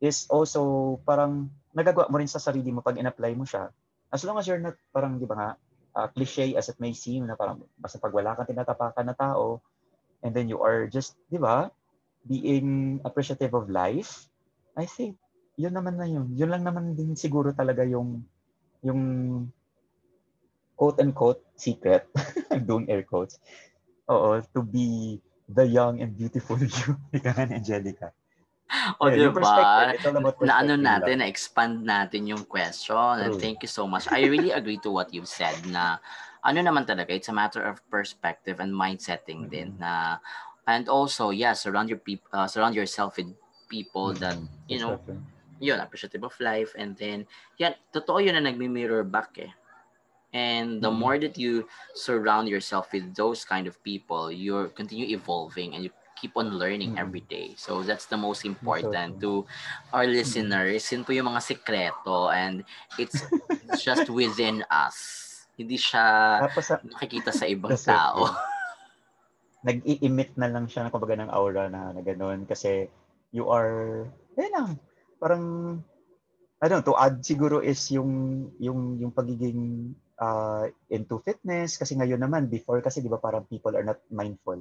[0.01, 3.71] is also parang nagagawa mo rin sa sarili mo pag in-apply mo siya.
[4.11, 5.51] As long as you're not parang, di ba nga,
[5.95, 9.63] uh, cliche as it may seem na parang basta pag wala kang tinatapakan na tao
[10.25, 11.71] and then you are just, di ba,
[12.25, 14.27] being appreciative of life,
[14.75, 15.21] I think,
[15.61, 16.33] yun naman na yun.
[16.35, 18.25] Yun lang naman din siguro talaga yung,
[18.81, 19.01] yung
[20.75, 22.09] quote-unquote secret.
[22.51, 23.39] I'm doing air quotes.
[24.09, 26.97] Oo, to be the young and beautiful you.
[27.13, 28.13] Ika nga ni Angelica.
[28.99, 29.45] O, yeah, diba?
[30.43, 33.21] Na ano natin, na-expand natin yung question.
[33.21, 34.09] And thank you so much.
[34.11, 36.01] I really agree to what you've said na
[36.43, 39.55] ano naman talaga, it's a matter of perspective and mindsetting mm-hmm.
[39.55, 40.19] din na
[40.67, 43.29] and also, yeah, surround your people, uh, surround yourself with
[43.69, 44.37] people that,
[44.69, 45.01] you know,
[45.61, 46.73] yun, appreciative of life.
[46.77, 47.29] And then,
[47.61, 49.53] yan, totoo yun na nagmi-mirror back eh.
[50.35, 50.99] And the mm-hmm.
[50.99, 55.95] more that you surround yourself with those kind of people, you continue evolving and you
[56.19, 57.07] keep on learning mm-hmm.
[57.07, 57.55] every day.
[57.55, 59.47] So that's the most important to
[59.95, 60.19] our mm-hmm.
[60.19, 60.91] listeners.
[60.91, 62.67] Yun po yung mga sekreto and
[62.99, 63.23] it's
[63.87, 65.47] just within us.
[65.55, 66.43] Hindi siya
[66.83, 68.27] nakikita sa ibang tao.
[69.71, 72.91] Nag-i-emit na lang siya ng kumbaga ng aura na, na gano'n kasi
[73.31, 74.77] you are, eh lang,
[75.23, 75.79] parang,
[76.59, 79.95] I don't know, to add siguro is yung, yung, yung pagiging
[80.25, 84.57] uh, into fitness, kasi ngayon naman, before kasi di ba parang people are not mindful.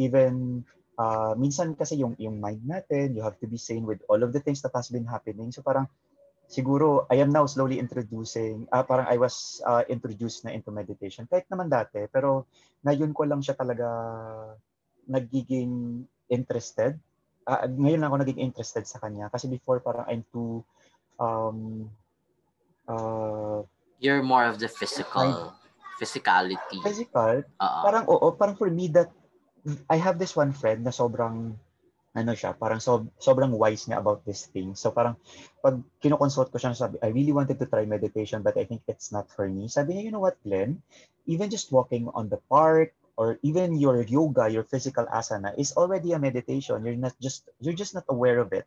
[0.00, 0.64] Even,
[0.96, 4.32] uh, minsan kasi yung, yung mind natin, you have to be sane with all of
[4.32, 5.52] the things that has been happening.
[5.52, 5.84] So parang,
[6.48, 11.28] siguro, I am now slowly introducing, uh, parang I was uh, introduced na into meditation.
[11.28, 12.48] Kahit naman dati, pero
[12.88, 13.88] ngayon ko lang siya talaga
[15.12, 16.00] nagiging
[16.32, 16.96] interested
[17.46, 20.62] uh, ngayon lang ako naging interested sa kanya kasi before parang I'm too
[21.18, 21.90] um
[22.86, 23.62] uh,
[24.02, 27.82] you're more of the physical I, physicality physical uh-uh.
[27.86, 29.14] parang oo parang for me that
[29.86, 31.54] I have this one friend na sobrang
[32.12, 34.76] ano siya, parang so, sobrang wise niya about this thing.
[34.76, 35.16] So parang
[35.64, 39.12] pag kinoconsult ko siya, sabi, I really wanted to try meditation but I think it's
[39.12, 39.68] not for me.
[39.68, 40.82] Sabi niya, you know what, Glenn?
[41.24, 46.12] Even just walking on the park or even your yoga, your physical asana is already
[46.12, 46.84] a meditation.
[46.84, 48.66] You're not just you're just not aware of it.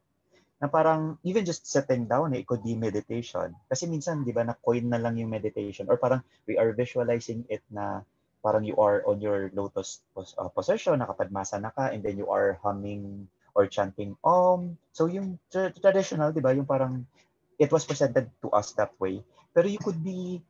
[0.61, 3.51] Na parang even just sitting down, it could be meditation.
[3.67, 7.61] Kasi minsan, di ba, na-coin na lang yung meditation or parang we are visualizing it
[7.67, 8.01] na
[8.45, 12.61] parang you are on your lotus uh, position, nakapadmasa na ka, and then you are
[12.61, 13.25] humming
[13.57, 14.77] or chanting Om.
[14.93, 17.09] So yung tra- traditional, di ba, yung parang
[17.57, 19.25] it was presented to us that way.
[19.55, 20.43] Pero you could be,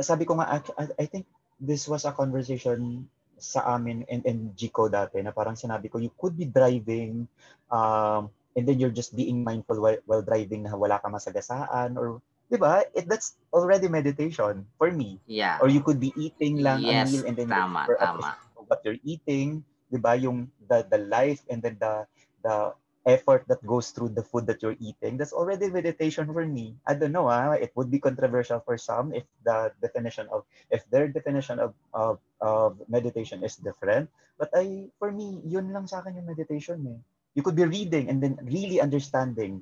[0.00, 0.62] sabi ko nga,
[0.96, 1.26] I, think
[1.60, 6.14] this was a conversation sa amin and, and Gico dati na parang sinabi ko, you
[6.16, 7.28] could be driving
[7.68, 12.18] um, and then you're just being mindful while, while driving na wala ka masagasaan or
[12.48, 12.86] 'di ba?
[12.94, 15.20] It that's already meditation for me.
[15.26, 15.58] Yeah.
[15.60, 18.38] Or you could be eating lang yes, a meal and then tama, you're tama.
[18.66, 20.14] what you're eating, 'di ba?
[20.18, 22.06] Yung the the life and then the
[22.42, 22.74] the
[23.06, 26.74] effort that goes through the food that you're eating, that's already meditation for me.
[26.82, 30.42] I don't know, ah, it would be controversial for some if the definition of
[30.74, 34.10] if their definition of of, of meditation is different.
[34.38, 36.98] But I for me, yun lang sa akin yung meditation eh.
[37.36, 39.60] You could be reading and then really understanding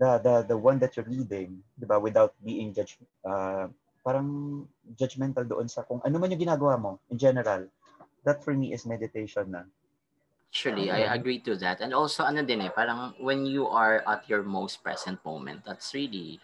[0.00, 2.96] the the the one that you're reading, 'di ba, without being judge
[3.28, 3.68] uh,
[4.00, 4.64] parang
[4.96, 7.68] judgmental doon sa kung ano man yung ginagawa mo in general.
[8.24, 9.68] That for me is meditation na.
[10.50, 11.78] Actually, I agree to that.
[11.78, 15.94] And also, ano din eh, parang when you are at your most present moment, that's
[15.94, 16.42] really,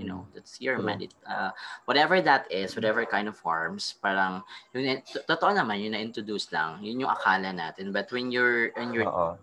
[0.00, 0.88] you know, that's your True.
[0.88, 1.52] medit, uh,
[1.84, 4.40] whatever that is, whatever kind of forms, parang,
[4.72, 7.92] yun, eh, to- totoo naman, yun na-introduce lang, yun yung akala natin.
[7.92, 9.36] But when you're, when you're Oo.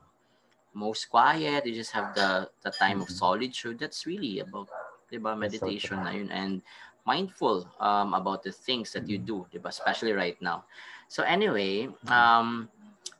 [0.73, 3.17] Most quiet, you just have the, the time of Mhm.
[3.17, 4.69] solitude, that's really about,
[5.11, 6.31] di ba, so meditation na yun.
[6.31, 6.61] And
[7.05, 9.25] mindful um, about the things that you Mhm.
[9.25, 10.63] do, di ba, especially right now.
[11.09, 12.11] So anyway, Mhm.
[12.11, 12.49] um,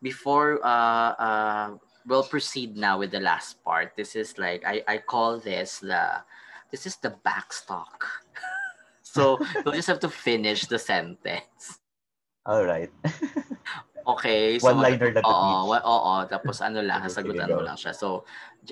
[0.02, 1.68] before uh, uh,
[2.08, 3.93] we'll proceed now with the last part.
[3.95, 6.24] This is like I, I call this the
[6.72, 8.08] this is the backstock.
[9.04, 11.78] so you'll just have to finish the sentence.
[12.49, 12.89] All right.
[14.08, 17.93] Okay, so One-liner to oo, wa- oo, tapos ano lang, sasagutan mo lang siya.
[17.93, 18.26] So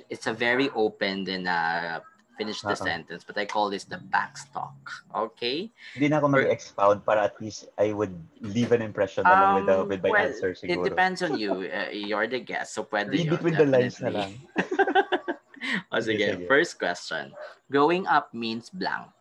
[0.10, 2.00] it's a very open then uh,
[2.40, 2.80] finish the Oo.
[2.88, 4.80] sentence, but I call this the backstock.
[5.12, 5.68] Okay?
[5.94, 9.68] Hindi na ako mag-expound para at least I would leave an impression na lang with,
[9.68, 10.88] the, Um, with my well, answer It siguro.
[10.88, 11.52] depends on you.
[11.70, 14.32] Uh, you're the guest, so pwede Read yun, between the lines na lang.
[15.92, 16.48] o Sige, sige, sige.
[16.48, 17.36] first question.
[17.68, 19.12] Growing up means blank.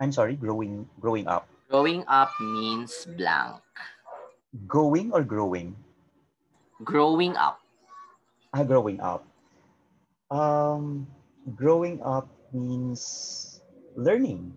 [0.00, 1.44] I'm sorry, growing growing up.
[1.68, 3.60] Growing up means blank.
[4.66, 5.76] Going or growing?
[6.84, 7.60] Growing up.
[8.52, 9.26] Ah, growing up.
[10.30, 11.06] Um,
[11.56, 13.60] growing up means
[13.96, 14.56] learning.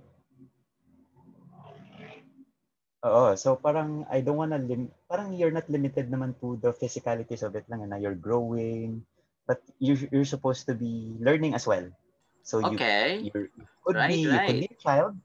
[3.03, 7.43] Oo, so parang I don't wanna lim parang you're not limited naman to the physicalities
[7.43, 9.03] of it lang na you're growing,
[9.43, 11.83] but you you're supposed to be learning as well.
[12.47, 13.19] So you Okay.
[13.19, 15.19] you're, you could Right, be you could be a child,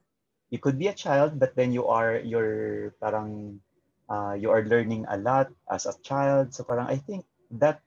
[0.50, 3.62] you could be a child, but then you are you're parang
[4.08, 6.52] uh, you are learning a lot as a child.
[6.52, 7.24] So parang I think
[7.60, 7.80] that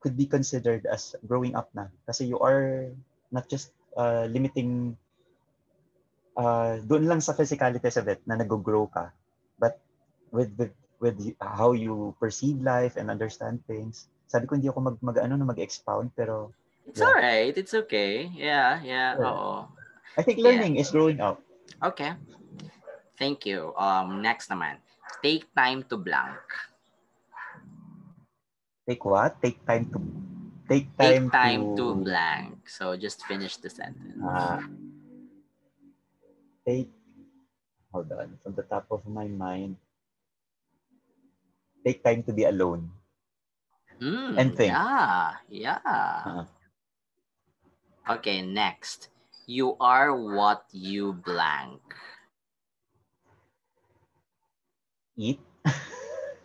[0.00, 2.88] could be considered as growing up na kasi you are
[3.30, 4.96] not just uh, limiting
[6.40, 9.12] uh, doon lang sa physicalities of it na nag-grow ka
[9.60, 9.76] but
[10.32, 10.72] with with
[11.04, 15.36] with how you perceive life and understand things sabi ko hindi ako mag, mag ano
[15.36, 16.50] na mag-expound pero
[16.88, 17.12] It's Yeah.
[17.12, 17.54] alright.
[17.54, 18.26] It's okay.
[18.34, 19.14] Yeah, yeah.
[19.14, 19.28] Sure.
[19.28, 19.52] Oo.
[20.16, 20.58] I think Yeah.
[20.58, 21.44] learning is growing up
[21.84, 22.16] Okay.
[23.20, 23.76] Thank you.
[23.76, 24.80] Um, next naman.
[25.22, 26.42] Take time to blank.
[28.86, 29.98] take what take time to
[30.68, 32.68] take Take time, time to, to blank.
[32.68, 34.22] So just finish the sentence.
[34.22, 34.60] Ah.
[36.64, 36.90] take
[37.92, 39.76] hold on from the top of my mind
[41.84, 42.90] take time to be alone
[44.00, 44.80] Mm, and think.
[44.80, 46.24] Yeah, yeah.
[46.24, 46.44] Uh-huh.
[48.06, 49.08] Okay, next.
[49.46, 51.80] You are what you blank.
[55.20, 55.40] Eat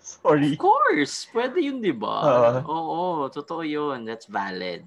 [0.03, 2.21] sorry Of course, pwede yun, di ba?
[2.21, 2.51] Oo.
[2.69, 3.03] Oo,
[3.33, 4.05] totoo yun.
[4.05, 4.85] That's valid.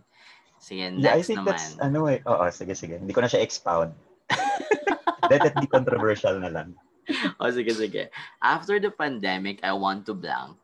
[0.62, 1.56] Sige, Yeah, I next think naman.
[1.56, 2.22] that's ano eh.
[2.22, 2.98] Oo, sige, sige.
[3.02, 3.94] Hindi ko na siya expound.
[5.30, 6.68] Let it be controversial na lang.
[7.40, 8.12] oh, sige, sige.
[8.38, 10.58] After the pandemic, I want to blank.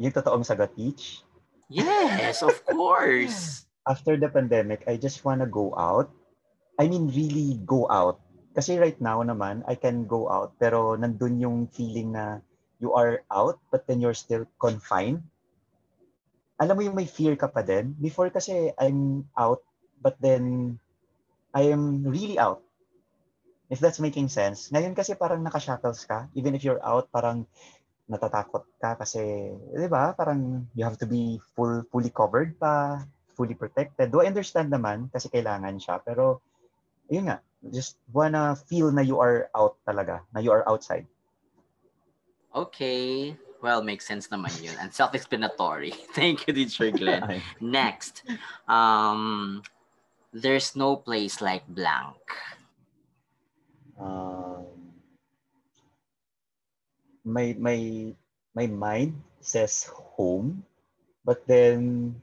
[0.00, 1.22] Yung totoong sagot, Teach.
[1.70, 3.68] Yes, of course.
[3.86, 6.10] After the pandemic, I just wanna go out.
[6.80, 8.18] I mean, really go out.
[8.50, 12.42] Kasi right now naman, I can go out, pero nandun yung feeling na
[12.82, 15.22] you are out, but then you're still confined.
[16.58, 17.94] Alam mo yung may fear ka pa din?
[17.96, 19.62] Before kasi I'm out,
[20.02, 20.76] but then
[21.54, 22.60] I am really out.
[23.70, 24.66] If that's making sense.
[24.74, 26.26] Ngayon kasi parang naka-shackles ka.
[26.34, 27.46] Even if you're out, parang
[28.10, 33.06] natatakot ka kasi, di ba, parang you have to be full, fully covered pa,
[33.38, 34.10] fully protected.
[34.10, 36.42] Do I understand naman kasi kailangan siya, pero
[37.10, 37.42] yun nga,
[37.74, 41.04] just wanna feel na you are out talaga, na you are outside.
[42.54, 43.36] Okay.
[43.60, 44.72] Well, makes sense naman yun.
[44.80, 45.92] And self-explanatory.
[46.16, 47.44] Thank you, Teacher Glenn.
[47.60, 48.24] Next.
[48.66, 49.62] Um,
[50.32, 52.16] there's no place like blank.
[54.00, 54.64] Um,
[57.22, 58.14] my, my,
[58.56, 60.64] my mind says home,
[61.22, 62.16] but then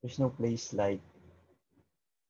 [0.00, 1.00] there's no place like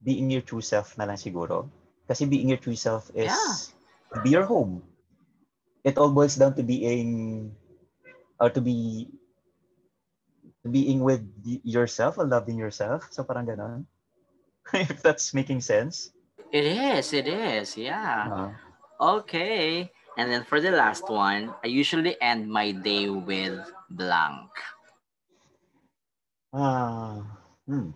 [0.05, 1.73] being your true self na lang siguro.
[2.05, 4.21] Kasi being your true self is yeah.
[4.21, 4.85] be your home
[5.85, 7.53] it all boils down to being
[8.41, 9.07] or to be
[10.65, 13.13] being with yourself or loving yourself.
[13.13, 13.85] So parang ganon.
[14.73, 16.11] if that's making sense.
[16.51, 18.33] It is, it is, yeah.
[18.33, 18.51] Uh-huh.
[19.21, 19.93] Okay.
[20.17, 24.49] And then for the last one, I usually end my day with blank.
[26.55, 27.23] Ah, uh,
[27.67, 27.91] hmm.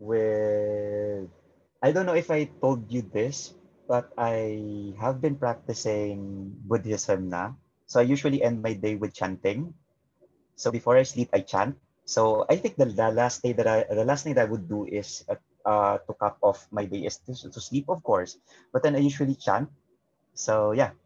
[0.00, 1.28] With
[1.84, 3.52] I don't know if I told you this,
[3.84, 7.52] but I have been practicing Buddhism na.
[7.84, 9.74] So I usually end my day with chanting.
[10.56, 11.76] So before I sleep, I chant.
[12.08, 14.68] So I think the, the last day that I the last thing that I would
[14.68, 15.36] do is uh,
[15.68, 18.40] uh, to cap off my day is to, to sleep, of course.
[18.72, 19.68] But then I usually chant.
[20.32, 20.96] So yeah.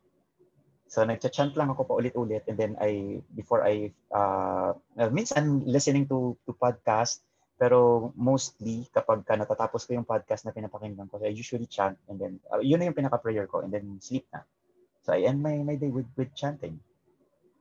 [0.87, 4.79] So nagcha-chant lang ako pa ulit-ulit and then I before I uh,
[5.11, 7.24] minsan listening to to podcast
[7.55, 12.19] pero mostly, kapag ka natatapos ko yung podcast na pinapakinggan ko, I usually chant and
[12.19, 14.43] then, uh, yun na yung pinaka-prayer ko and then sleep na.
[15.07, 16.81] So I end my, my day with, with chanting.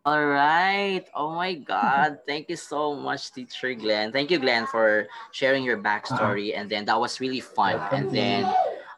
[0.04, 1.06] All right.
[1.16, 2.20] Oh my God.
[2.28, 4.12] Thank you so much, Teacher Glenn.
[4.12, 6.52] Thank you, Glenn, for sharing your backstory.
[6.52, 6.60] Uh-huh.
[6.60, 7.80] And then that was really fun.
[7.92, 8.44] And then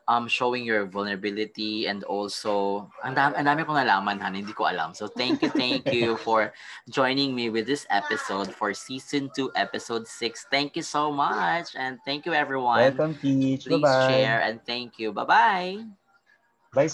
[0.08, 4.70] um showing your vulnerability and also ang dami, ang dami kong nalaman han hindi ko
[4.70, 4.94] alam.
[4.94, 6.54] So thank you thank you for
[6.90, 11.98] joining me with this episode for season 2 episode 6 thank you so much and
[12.06, 12.78] thank you everyone.
[12.78, 13.66] Welcome Peach.
[13.66, 14.08] Please Bye-bye.
[14.08, 15.12] share and thank you.
[15.12, 16.05] Bye bye